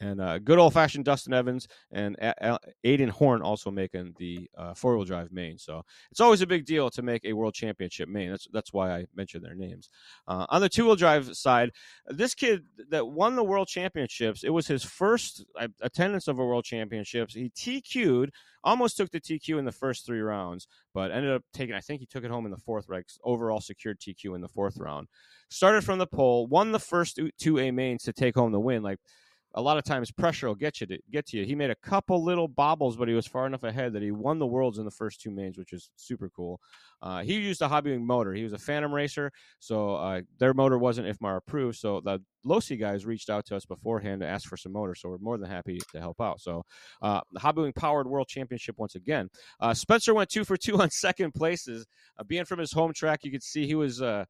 and 0.00 0.20
uh, 0.20 0.38
good 0.38 0.58
old 0.58 0.74
fashioned 0.74 1.04
Dustin 1.04 1.32
Evans 1.32 1.66
and 1.90 2.16
a- 2.20 2.58
Aiden 2.84 3.08
Horn 3.08 3.42
also 3.42 3.70
making 3.70 4.14
the 4.18 4.48
uh, 4.56 4.74
four 4.74 4.96
wheel 4.96 5.04
drive 5.04 5.32
main. 5.32 5.58
So 5.58 5.82
it's 6.10 6.20
always 6.20 6.42
a 6.42 6.46
big 6.46 6.66
deal 6.66 6.90
to 6.90 7.02
make 7.02 7.24
a 7.24 7.32
world 7.32 7.54
championship 7.54 8.08
main. 8.08 8.30
That's 8.30 8.46
that's 8.52 8.72
why 8.72 8.94
I 8.94 9.06
mentioned 9.14 9.44
their 9.44 9.54
names. 9.54 9.88
Uh, 10.26 10.46
on 10.48 10.60
the 10.60 10.68
two 10.68 10.84
wheel 10.84 10.96
drive 10.96 11.34
side, 11.36 11.70
this 12.06 12.34
kid 12.34 12.64
that 12.90 13.08
won 13.08 13.36
the 13.36 13.44
world 13.44 13.68
championships, 13.68 14.44
it 14.44 14.50
was 14.50 14.66
his 14.66 14.84
first 14.84 15.44
uh, 15.58 15.68
attendance 15.80 16.28
of 16.28 16.38
a 16.38 16.44
world 16.44 16.64
championships. 16.64 17.34
He 17.34 17.50
TQ'd, 17.50 18.30
almost 18.66 18.96
took 18.96 19.10
the 19.10 19.20
TQ 19.20 19.58
in 19.58 19.64
the 19.64 19.72
first 19.72 20.04
three 20.04 20.20
rounds, 20.20 20.66
but 20.92 21.10
ended 21.10 21.32
up 21.32 21.42
taking. 21.54 21.74
I 21.74 21.80
think 21.80 22.00
he 22.00 22.06
took 22.06 22.24
it 22.24 22.30
home 22.30 22.44
in 22.44 22.50
the 22.50 22.58
fourth. 22.58 22.88
Right, 22.88 23.10
overall 23.24 23.60
secured 23.60 24.00
TQ 24.00 24.34
in 24.34 24.42
the 24.42 24.48
fourth 24.48 24.76
round. 24.76 25.08
Started 25.48 25.84
from 25.84 25.98
the 25.98 26.06
pole, 26.06 26.46
won 26.48 26.72
the 26.72 26.78
first 26.78 27.18
two 27.38 27.58
A 27.58 27.70
mains 27.70 28.02
to 28.02 28.12
take 28.12 28.34
home 28.34 28.52
the 28.52 28.60
win. 28.60 28.82
Like 28.82 28.98
a 29.56 29.62
lot 29.62 29.78
of 29.78 29.84
times 29.84 30.10
pressure 30.12 30.46
will 30.46 30.54
get 30.54 30.80
you 30.80 30.86
to 30.86 30.98
get 31.10 31.26
to 31.26 31.38
you. 31.38 31.44
He 31.44 31.54
made 31.54 31.70
a 31.70 31.74
couple 31.76 32.22
little 32.22 32.46
bobbles, 32.46 32.96
but 32.96 33.08
he 33.08 33.14
was 33.14 33.26
far 33.26 33.46
enough 33.46 33.62
ahead 33.62 33.94
that 33.94 34.02
he 34.02 34.10
won 34.10 34.38
the 34.38 34.46
worlds 34.46 34.78
in 34.78 34.84
the 34.84 34.90
first 34.90 35.20
two 35.22 35.30
mains, 35.30 35.56
which 35.56 35.72
is 35.72 35.90
super 35.96 36.28
cool. 36.28 36.60
Uh, 37.00 37.22
he 37.22 37.34
used 37.34 37.62
a 37.62 37.68
Hobbywing 37.68 38.02
motor. 38.02 38.34
He 38.34 38.44
was 38.44 38.52
a 38.52 38.58
Phantom 38.58 38.92
racer, 38.92 39.32
so 39.58 39.94
uh, 39.96 40.20
their 40.38 40.52
motor 40.52 40.78
wasn't 40.78 41.08
IFMAR 41.08 41.38
approved. 41.38 41.78
So 41.78 42.00
the 42.00 42.20
Losi 42.44 42.78
guys 42.78 43.06
reached 43.06 43.30
out 43.30 43.46
to 43.46 43.56
us 43.56 43.64
beforehand 43.64 44.20
to 44.20 44.26
ask 44.26 44.46
for 44.48 44.58
some 44.58 44.72
motor, 44.72 44.94
so 44.94 45.08
we're 45.08 45.18
more 45.18 45.38
than 45.38 45.48
happy 45.48 45.78
to 45.92 46.00
help 46.00 46.20
out. 46.20 46.40
So 46.40 46.62
uh, 47.00 47.20
the 47.32 47.40
Hobbywing 47.40 47.74
Powered 47.74 48.06
World 48.06 48.28
Championship 48.28 48.76
once 48.78 48.94
again. 48.94 49.28
Uh, 49.58 49.72
Spencer 49.72 50.14
went 50.14 50.28
two 50.28 50.44
for 50.44 50.56
two 50.58 50.76
on 50.82 50.90
second 50.90 51.32
places. 51.34 51.86
Uh, 52.18 52.24
being 52.24 52.44
from 52.44 52.58
his 52.58 52.72
home 52.72 52.92
track, 52.92 53.20
you 53.24 53.30
could 53.30 53.42
see 53.42 53.66
he 53.66 53.74
was 53.74 54.02
uh, 54.02 54.26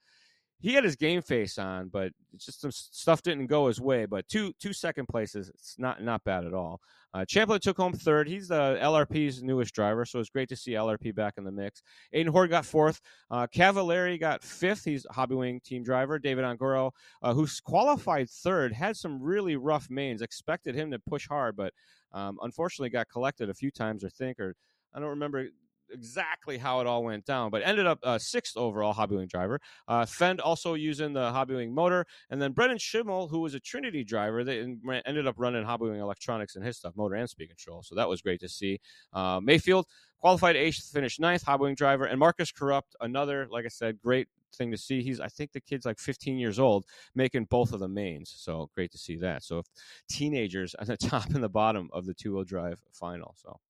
he 0.59 0.73
had 0.73 0.85
his 0.85 0.97
game 0.97 1.21
face 1.21 1.59
on, 1.59 1.89
but 1.89 2.13
just 2.37 2.61
some 2.61 2.71
stuff 2.71 3.23
didn't 3.23 3.47
go 3.47 3.67
his 3.69 3.81
way. 3.81 4.07
But 4.07 4.27
two 4.29 4.53
two 4.59 4.73
second 4.73 5.07
places, 5.07 5.49
it's 5.51 5.79
not 5.79 6.03
not 6.03 6.25
bad 6.25 6.45
at 6.45 6.55
all. 6.55 6.81
Uh, 7.13 7.25
Champlin 7.25 7.61
took 7.61 7.77
home 7.77 7.93
third. 7.93 8.29
He's 8.29 8.49
the 8.49 8.79
LRP's 8.83 9.43
newest 9.43 9.75
driver, 9.75 10.05
so 10.05 10.19
it's 10.19 10.29
great 10.29 10.49
to 10.51 10.57
see 10.57 10.73
LRP 10.73 11.15
back 11.15 11.35
in 11.39 11.45
the 11.45 11.53
mix. 11.53 11.83
Aiden 12.15 12.29
Horde 12.29 12.51
got 12.51 12.67
fourth. 12.67 13.01
Uh, 13.31 13.47
Cavallari 13.47 14.19
got 14.19 14.43
fifth. 14.43 14.85
He's 14.85 15.07
Hobbywing 15.07 15.63
team 15.63 15.83
driver. 15.83 16.19
David 16.19 16.45
Ongaro, 16.45 16.91
uh, 17.23 17.33
who's 17.33 17.61
qualified 17.61 18.29
third, 18.29 18.73
had 18.73 18.97
some 18.97 19.23
really 19.23 19.57
rough 19.57 19.89
mains. 19.91 20.23
Expected 20.23 20.75
him 20.75 20.91
to 20.91 20.99
push 20.99 21.27
hard, 21.29 21.57
but 21.57 21.73
um, 22.13 22.39
unfortunately 22.43 22.91
got 22.91 23.09
collected 23.09 23.51
a 23.51 23.55
few 23.55 23.71
times, 23.71 24.05
I 24.05 24.09
think, 24.09 24.41
or 24.41 24.55
I 24.95 25.01
don't 25.01 25.11
remember 25.11 25.49
exactly 25.91 26.59
how 26.59 26.81
it 26.81 26.87
all 26.87 27.05
went 27.05 27.25
down, 27.25 27.51
but 27.51 27.63
ended 27.65 27.87
up 27.87 27.99
uh, 28.03 28.19
sixth 28.19 28.57
overall 28.57 28.95
Hobbywing 28.95 29.29
driver. 29.29 29.61
Uh, 29.89 30.05
Phend 30.05 30.41
also 30.41 30.75
using 30.75 31.13
the 31.13 31.31
Hobbywing 31.33 31.71
motor, 31.71 32.07
and 32.31 32.41
then 32.41 32.53
Brendan 32.53 32.79
Schimmel, 32.79 33.29
who 33.29 33.41
was 33.41 33.55
a 33.55 33.61
Trinity 33.61 34.05
driver, 34.05 34.45
they 34.45 34.61
ended 34.61 35.27
up 35.27 35.35
running 35.39 35.65
Hobbywing 35.65 36.01
electronics 36.01 36.57
and 36.57 36.65
his 36.65 36.77
stuff, 36.77 36.95
motor 36.97 37.15
and 37.15 37.29
speed 37.29 37.49
control. 37.49 37.83
So 37.83 37.95
that 37.95 38.09
was 38.09 38.23
great 38.23 38.41
to 38.41 38.49
see. 38.49 38.81
Uh, 39.13 39.41
Maifield 39.41 39.85
qualified 40.19 40.57
eighth, 40.57 40.91
finished 40.93 41.21
ninth, 41.21 41.45
Hobbywing 41.45 41.77
driver, 41.77 42.05
and 42.05 42.19
Marcus 42.19 42.51
Corrupt, 42.51 42.97
another, 43.01 43.47
like 43.51 43.65
I 43.65 43.69
said, 43.69 44.01
great 44.01 44.29
thing 44.57 44.71
to 44.71 44.77
see. 44.77 45.03
He's, 45.03 45.21
I 45.21 45.29
think 45.29 45.53
the 45.53 45.61
kid's 45.61 45.87
like 45.87 45.99
15 45.99 46.39
years 46.39 46.59
old, 46.59 46.87
making 47.15 47.45
both 47.45 47.73
of 47.73 47.81
the 47.81 47.89
mains. 47.89 48.33
So 48.37 48.71
great 48.75 48.91
to 48.93 48.99
see 48.99 49.17
that. 49.19 49.45
So 49.45 49.63
teenagers 50.09 50.75
at 50.79 50.87
the 50.87 50.97
top 51.09 51.31
and 51.31 51.43
the 51.43 51.49
bottom 51.49 51.89
of 51.93 52.07
the 52.07 52.15
two 52.15 52.35
wheel 52.35 52.45
drive 52.45 52.81
final. 52.93 53.35
So 53.37 53.61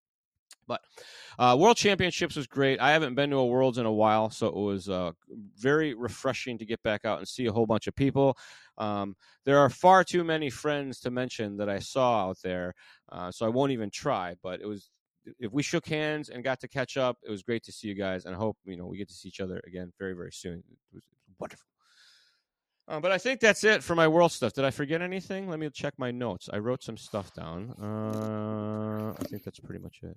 but 0.67 0.81
uh, 1.39 1.57
World 1.59 1.77
Championships 1.77 2.37
was 2.37 2.47
great. 2.47 2.81
I 2.81 2.93
haven't 2.93 3.15
been 3.15 3.31
to 3.31 3.37
a 3.37 3.47
Worlds 3.47 3.79
in 3.79 3.87
a 3.87 3.93
while, 3.93 4.31
so 4.31 4.47
it 4.47 4.55
was 4.55 4.89
uh, 4.89 5.13
very 5.57 5.95
refreshing 5.95 6.59
to 6.59 6.67
get 6.67 6.83
back 6.83 7.05
out 7.05 7.19
and 7.19 7.29
see 7.29 7.47
a 7.47 7.53
whole 7.53 7.67
bunch 7.67 7.87
of 7.87 7.95
people. 7.95 8.37
Um, 8.79 9.17
there 9.45 9.59
are 9.59 9.71
far 9.71 10.05
too 10.05 10.25
many 10.25 10.51
friends 10.51 11.01
to 11.01 11.11
mention 11.11 11.57
that 11.59 11.69
I 11.69 11.79
saw 11.79 12.29
out 12.29 12.39
there, 12.43 12.75
uh, 13.11 13.31
so 13.31 13.47
I 13.47 13.49
won't 13.49 13.73
even 13.73 13.91
try. 13.91 14.35
But 14.43 14.61
it 14.61 14.67
was 14.67 14.91
if 15.41 15.53
we 15.53 15.63
shook 15.63 15.87
hands 15.87 16.29
and 16.29 16.45
got 16.45 16.61
to 16.61 16.69
catch 16.69 16.97
up, 16.97 17.19
it 17.27 17.31
was 17.31 17.43
great 17.43 17.65
to 17.65 17.73
see 17.73 17.89
you 17.89 17.95
guys, 17.95 18.25
and 18.25 18.35
I 18.35 18.39
hope 18.39 18.57
you 18.65 18.77
know 18.77 18.87
we 18.87 18.99
get 18.99 19.09
to 19.09 19.15
see 19.15 19.29
each 19.29 19.41
other 19.41 19.63
again 19.67 19.93
very 19.99 20.15
very 20.15 20.33
soon. 20.33 20.59
It 20.59 20.65
was, 20.93 21.03
it 21.05 21.29
was 21.29 21.37
wonderful. 21.39 21.67
Uh, 22.89 23.01
but 23.01 23.11
I 23.11 23.19
think 23.19 23.41
that's 23.41 23.65
it 23.65 23.83
for 23.83 23.97
my 23.97 24.07
world 24.07 24.31
stuff. 24.31 24.53
Did 24.53 24.65
I 24.65 24.71
forget 24.71 25.03
anything? 25.03 25.49
Let 25.49 25.59
me 25.59 25.69
check 25.71 25.95
my 25.99 26.13
notes. 26.13 26.49
I 26.53 26.59
wrote 26.59 26.85
some 26.85 26.97
stuff 26.97 27.33
down. 27.35 27.73
Uh, 27.83 29.15
I 29.19 29.25
think 29.25 29.43
that's 29.43 29.59
pretty 29.59 29.83
much 29.83 30.01
it. 30.03 30.17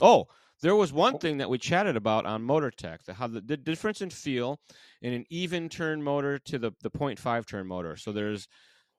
Oh, 0.00 0.26
there 0.62 0.76
was 0.76 0.92
one 0.92 1.18
thing 1.18 1.38
that 1.38 1.50
we 1.50 1.58
chatted 1.58 1.96
about 1.96 2.26
on 2.26 2.42
MotorTech, 2.42 3.04
the, 3.04 3.14
how 3.14 3.26
the, 3.26 3.40
the 3.40 3.56
difference 3.56 4.02
in 4.02 4.10
feel 4.10 4.60
in 5.02 5.12
an 5.12 5.24
even 5.30 5.68
turn 5.68 6.02
motor 6.02 6.38
to 6.38 6.58
the, 6.58 6.72
the 6.82 6.90
0.5 6.90 7.46
turn 7.46 7.66
motor. 7.66 7.96
So 7.96 8.12
there's 8.12 8.46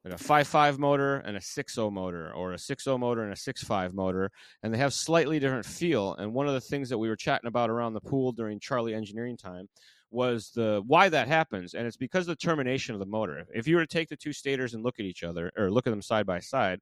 a 0.05 0.09
5.5 0.09 0.77
motor 0.77 1.17
and 1.17 1.37
a 1.37 1.39
6.0 1.39 1.91
motor, 1.91 2.31
or 2.33 2.53
a 2.53 2.57
6.0 2.57 2.99
motor 2.99 3.23
and 3.23 3.31
a 3.31 3.35
6.5 3.35 3.93
motor, 3.93 4.29
and 4.61 4.73
they 4.73 4.77
have 4.77 4.93
slightly 4.93 5.39
different 5.39 5.65
feel. 5.65 6.13
And 6.15 6.33
one 6.33 6.47
of 6.47 6.53
the 6.53 6.61
things 6.61 6.89
that 6.89 6.97
we 6.97 7.07
were 7.07 7.15
chatting 7.15 7.47
about 7.47 7.69
around 7.69 7.93
the 7.93 8.01
pool 8.01 8.31
during 8.31 8.59
Charlie 8.59 8.93
engineering 8.93 9.37
time 9.37 9.67
was 10.11 10.51
the 10.55 10.81
why 10.85 11.09
that 11.09 11.27
happens, 11.27 11.73
and 11.73 11.85
it's 11.87 11.97
because 11.97 12.27
of 12.27 12.37
the 12.37 12.45
termination 12.45 12.93
of 12.93 12.99
the 12.99 13.05
motor. 13.05 13.45
If 13.53 13.67
you 13.67 13.75
were 13.75 13.85
to 13.85 13.87
take 13.87 14.09
the 14.09 14.15
two 14.15 14.33
stators 14.33 14.73
and 14.73 14.83
look 14.83 14.99
at 14.99 15.05
each 15.05 15.23
other, 15.23 15.51
or 15.57 15.71
look 15.71 15.87
at 15.87 15.91
them 15.91 16.01
side 16.01 16.25
by 16.25 16.39
side, 16.39 16.79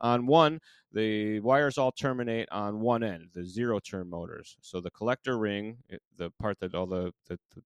on 0.00 0.26
one, 0.26 0.60
the 0.92 1.40
wires 1.40 1.78
all 1.78 1.92
terminate 1.92 2.48
on 2.50 2.80
one 2.80 3.02
end, 3.02 3.28
the 3.34 3.44
zero 3.44 3.78
turn 3.80 4.08
motors. 4.08 4.56
So 4.60 4.80
the 4.80 4.90
collector 4.90 5.38
ring, 5.38 5.78
the 6.16 6.30
part 6.38 6.58
that 6.60 6.74
all 6.74 6.86
the 6.86 7.12
the 7.28 7.38
the, 7.54 7.62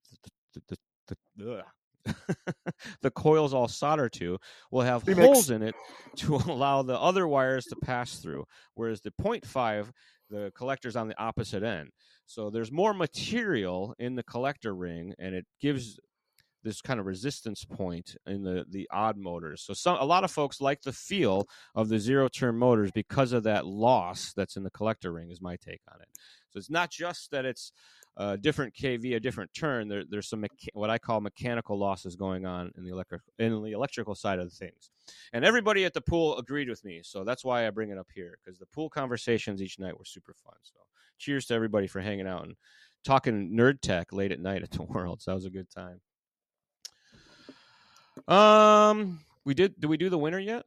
the, 0.69 1.17
the, 1.37 1.63
the 3.03 3.11
coils 3.11 3.55
all 3.55 3.69
solder 3.69 4.09
to 4.09 4.39
will 4.71 4.83
have 4.83 5.05
Remix. 5.05 5.25
holes 5.25 5.51
in 5.51 5.63
it 5.63 5.75
to 6.17 6.37
allow 6.47 6.83
the 6.83 6.99
other 6.99 7.29
wires 7.29 7.67
to 7.67 7.77
pass 7.77 8.17
through. 8.17 8.45
Whereas 8.75 9.01
the 9.01 9.13
0.5, 9.21 9.91
the 10.33 10.51
collector's 10.57 10.97
on 10.97 11.07
the 11.07 11.23
opposite 11.23 11.63
end. 11.63 11.91
So 12.27 12.51
there's 12.51 12.73
more 12.73 12.95
material 12.95 13.95
in 13.99 14.17
the 14.17 14.23
collector 14.23 14.75
ring, 14.75 15.15
and 15.19 15.35
it 15.35 15.47
gives 15.61 16.01
this 16.63 16.81
kind 16.81 17.01
of 17.01 17.07
resistance 17.07 17.65
point 17.65 18.17
in 18.27 18.43
the 18.43 18.65
the 18.69 18.89
odd 18.93 19.17
motors. 19.17 19.63
So 19.63 19.75
some 19.75 19.97
a 19.99 20.05
lot 20.05 20.25
of 20.25 20.31
folks 20.31 20.61
like 20.61 20.83
the 20.83 20.93
feel 20.93 21.49
of 21.75 21.89
the 21.89 21.99
zero 21.99 22.29
turn 22.29 22.57
motors 22.57 22.91
because 22.93 23.33
of 23.33 23.43
that 23.45 23.67
loss 23.67 24.33
that's 24.35 24.57
in 24.57 24.63
the 24.63 24.71
collector 24.71 25.13
ring. 25.13 25.31
Is 25.31 25.41
my 25.41 25.57
take 25.57 25.81
on 25.93 26.01
it. 26.01 26.09
So 26.51 26.59
it's 26.59 26.71
not 26.71 26.91
just 26.91 27.31
that 27.31 27.45
it's 27.45 27.73
a 28.17 28.37
different 28.37 28.75
kV, 28.75 29.17
a 29.17 29.21
different 29.21 29.53
turn. 29.55 29.89
There, 29.89 30.05
there's 30.09 30.29
some 30.29 30.43
mecha- 30.43 30.69
what 30.75 30.91
I 30.91 30.99
call 30.99 31.21
mechanical 31.21 31.79
losses 31.79 32.15
going 32.15 32.45
on 32.45 32.71
in 32.77 32.85
the 32.85 32.91
electric 32.91 33.23
in 33.39 33.63
the 33.63 33.73
electrical 33.73 34.15
side 34.15 34.39
of 34.39 34.53
things. 34.53 34.91
And 35.33 35.45
everybody 35.45 35.85
at 35.85 35.95
the 35.95 36.01
pool 36.01 36.37
agreed 36.39 36.69
with 36.69 36.85
me, 36.85 37.01
so 37.03 37.25
that's 37.25 37.45
why 37.45 37.67
I 37.67 37.71
bring 37.71 37.91
it 37.91 37.99
up 37.99 38.09
here 38.15 38.39
because 38.45 38.59
the 38.59 38.67
pool 38.67 38.91
conversations 38.91 39.63
each 39.63 39.79
night 39.79 39.99
were 39.99 40.05
super 40.05 40.35
fun. 40.45 40.55
So 40.63 40.75
cheers 41.19 41.47
to 41.47 41.55
everybody 41.55 41.87
for 41.87 42.01
hanging 42.01 42.27
out 42.27 42.45
and 42.45 42.57
talking 43.05 43.57
nerd 43.57 43.81
tech 43.81 44.13
late 44.13 44.33
at 44.33 44.41
night 44.41 44.63
at 44.63 44.71
the 44.71 44.83
Worlds. 44.89 45.25
That 45.25 45.35
was 45.35 45.47
a 45.47 45.51
good 45.51 45.71
time. 45.71 46.01
Um, 48.29 49.21
we 49.45 49.55
did. 49.55 49.81
Did 49.81 49.89
we 49.89 49.97
do 49.97 50.09
the 50.09 50.19
winner 50.19 50.39
yet? 50.39 50.65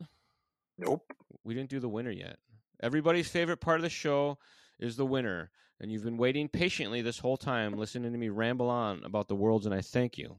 Nope. 0.77 1.11
We 1.43 1.53
didn't 1.53 1.69
do 1.69 1.79
the 1.79 1.89
winner 1.89 2.11
yet. 2.11 2.37
Everybody's 2.81 3.29
favorite 3.29 3.61
part 3.61 3.77
of 3.77 3.83
the 3.83 3.89
show 3.89 4.37
is 4.79 4.97
the 4.97 5.05
winner, 5.05 5.51
and 5.79 5.91
you've 5.91 6.03
been 6.03 6.17
waiting 6.17 6.49
patiently 6.49 7.01
this 7.01 7.19
whole 7.19 7.37
time, 7.37 7.73
listening 7.73 8.11
to 8.11 8.17
me 8.17 8.29
ramble 8.29 8.69
on 8.69 9.03
about 9.05 9.27
the 9.27 9.35
worlds, 9.35 9.65
and 9.65 9.73
I 9.73 9.81
thank 9.81 10.17
you. 10.17 10.37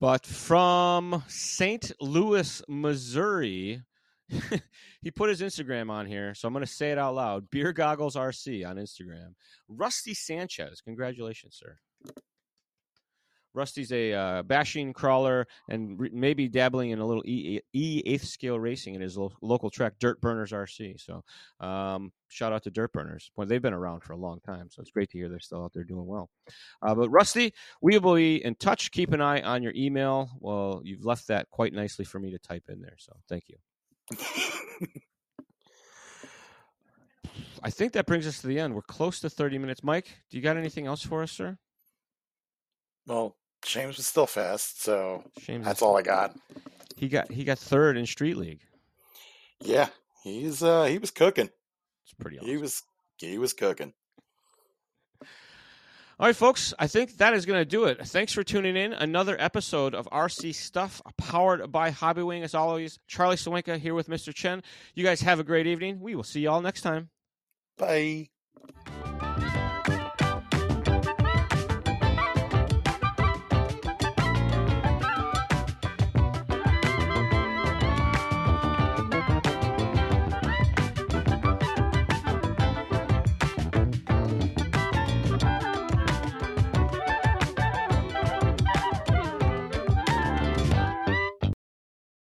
But 0.00 0.26
from 0.26 1.24
St. 1.28 1.92
Louis, 2.00 2.62
Missouri, 2.68 3.82
he 5.02 5.10
put 5.10 5.30
his 5.30 5.40
Instagram 5.40 5.90
on 5.90 6.06
here, 6.06 6.34
so 6.34 6.48
I'm 6.48 6.54
going 6.54 6.64
to 6.64 6.70
say 6.70 6.90
it 6.90 6.98
out 6.98 7.14
loud. 7.14 7.50
Beer 7.50 7.72
Goggles 7.72 8.16
RC 8.16 8.66
on 8.66 8.76
Instagram. 8.76 9.34
Rusty 9.68 10.14
Sanchez, 10.14 10.80
congratulations, 10.80 11.58
sir. 11.58 11.78
Rusty's 13.56 13.90
a 13.90 14.12
uh, 14.12 14.42
bashing 14.42 14.92
crawler 14.92 15.46
and 15.68 15.98
re- 15.98 16.10
maybe 16.12 16.46
dabbling 16.48 16.90
in 16.90 16.98
a 16.98 17.06
little 17.06 17.22
E, 17.26 17.60
eighth 17.74 18.24
scale 18.24 18.60
racing 18.60 18.94
in 18.94 19.00
his 19.00 19.16
lo- 19.16 19.32
local 19.40 19.70
track, 19.70 19.94
Dirt 19.98 20.20
Burners 20.20 20.52
RC. 20.52 21.00
So, 21.00 21.24
um, 21.66 22.12
shout 22.28 22.52
out 22.52 22.64
to 22.64 22.70
Dirt 22.70 22.92
Burners. 22.92 23.30
Well, 23.34 23.46
they've 23.46 23.62
been 23.62 23.72
around 23.72 24.02
for 24.02 24.12
a 24.12 24.18
long 24.18 24.40
time, 24.40 24.68
so 24.70 24.82
it's 24.82 24.90
great 24.90 25.08
to 25.10 25.18
hear 25.18 25.30
they're 25.30 25.40
still 25.40 25.64
out 25.64 25.72
there 25.72 25.84
doing 25.84 26.06
well. 26.06 26.28
Uh, 26.82 26.94
but 26.94 27.08
Rusty, 27.08 27.54
we 27.80 27.98
will 27.98 28.14
be 28.14 28.44
in 28.44 28.54
touch. 28.56 28.90
Keep 28.92 29.12
an 29.12 29.22
eye 29.22 29.40
on 29.40 29.62
your 29.62 29.72
email. 29.74 30.30
Well, 30.38 30.82
you've 30.84 31.04
left 31.04 31.28
that 31.28 31.48
quite 31.50 31.72
nicely 31.72 32.04
for 32.04 32.18
me 32.18 32.30
to 32.32 32.38
type 32.38 32.64
in 32.68 32.82
there, 32.82 32.96
so 32.98 33.16
thank 33.28 33.44
you. 33.48 33.56
I 37.62 37.70
think 37.70 37.94
that 37.94 38.06
brings 38.06 38.26
us 38.26 38.40
to 38.42 38.46
the 38.46 38.60
end. 38.60 38.74
We're 38.74 38.82
close 38.82 39.20
to 39.20 39.30
30 39.30 39.58
minutes. 39.58 39.82
Mike, 39.82 40.06
do 40.30 40.36
you 40.36 40.42
got 40.42 40.56
anything 40.56 40.86
else 40.86 41.02
for 41.02 41.22
us, 41.22 41.32
sir? 41.32 41.58
Well, 43.06 43.36
James 43.66 43.96
was 43.96 44.06
still 44.06 44.26
fast, 44.26 44.82
so 44.82 45.24
James 45.40 45.64
that's 45.64 45.82
all 45.82 45.96
I 45.96 46.02
got. 46.02 46.34
He 46.96 47.08
got 47.08 47.30
he 47.30 47.44
got 47.44 47.58
third 47.58 47.96
in 47.96 48.06
Street 48.06 48.36
League. 48.36 48.60
Yeah, 49.60 49.88
he's 50.22 50.62
uh 50.62 50.84
he 50.84 50.98
was 50.98 51.10
cooking. 51.10 51.50
It's 52.04 52.12
pretty 52.18 52.38
awesome. 52.38 52.48
He 52.48 52.56
was 52.56 52.82
he 53.18 53.38
was 53.38 53.52
cooking. 53.52 53.92
All 56.18 56.26
right, 56.26 56.34
folks, 56.34 56.72
I 56.78 56.86
think 56.86 57.18
that 57.18 57.34
is 57.34 57.44
going 57.44 57.60
to 57.60 57.66
do 57.66 57.84
it. 57.84 58.06
Thanks 58.06 58.32
for 58.32 58.42
tuning 58.42 58.74
in. 58.74 58.94
Another 58.94 59.36
episode 59.38 59.94
of 59.94 60.08
RC 60.10 60.54
Stuff 60.54 61.02
powered 61.18 61.70
by 61.70 61.90
Hobbywing. 61.90 62.42
As 62.42 62.54
always, 62.54 62.98
Charlie 63.06 63.36
Sawinka 63.36 63.78
here 63.78 63.92
with 63.92 64.08
Mr. 64.08 64.32
Chen. 64.32 64.62
You 64.94 65.04
guys 65.04 65.20
have 65.20 65.40
a 65.40 65.44
great 65.44 65.66
evening. 65.66 66.00
We 66.00 66.14
will 66.14 66.22
see 66.22 66.40
you 66.40 66.50
all 66.50 66.62
next 66.62 66.80
time. 66.80 67.10
Bye. 67.76 68.30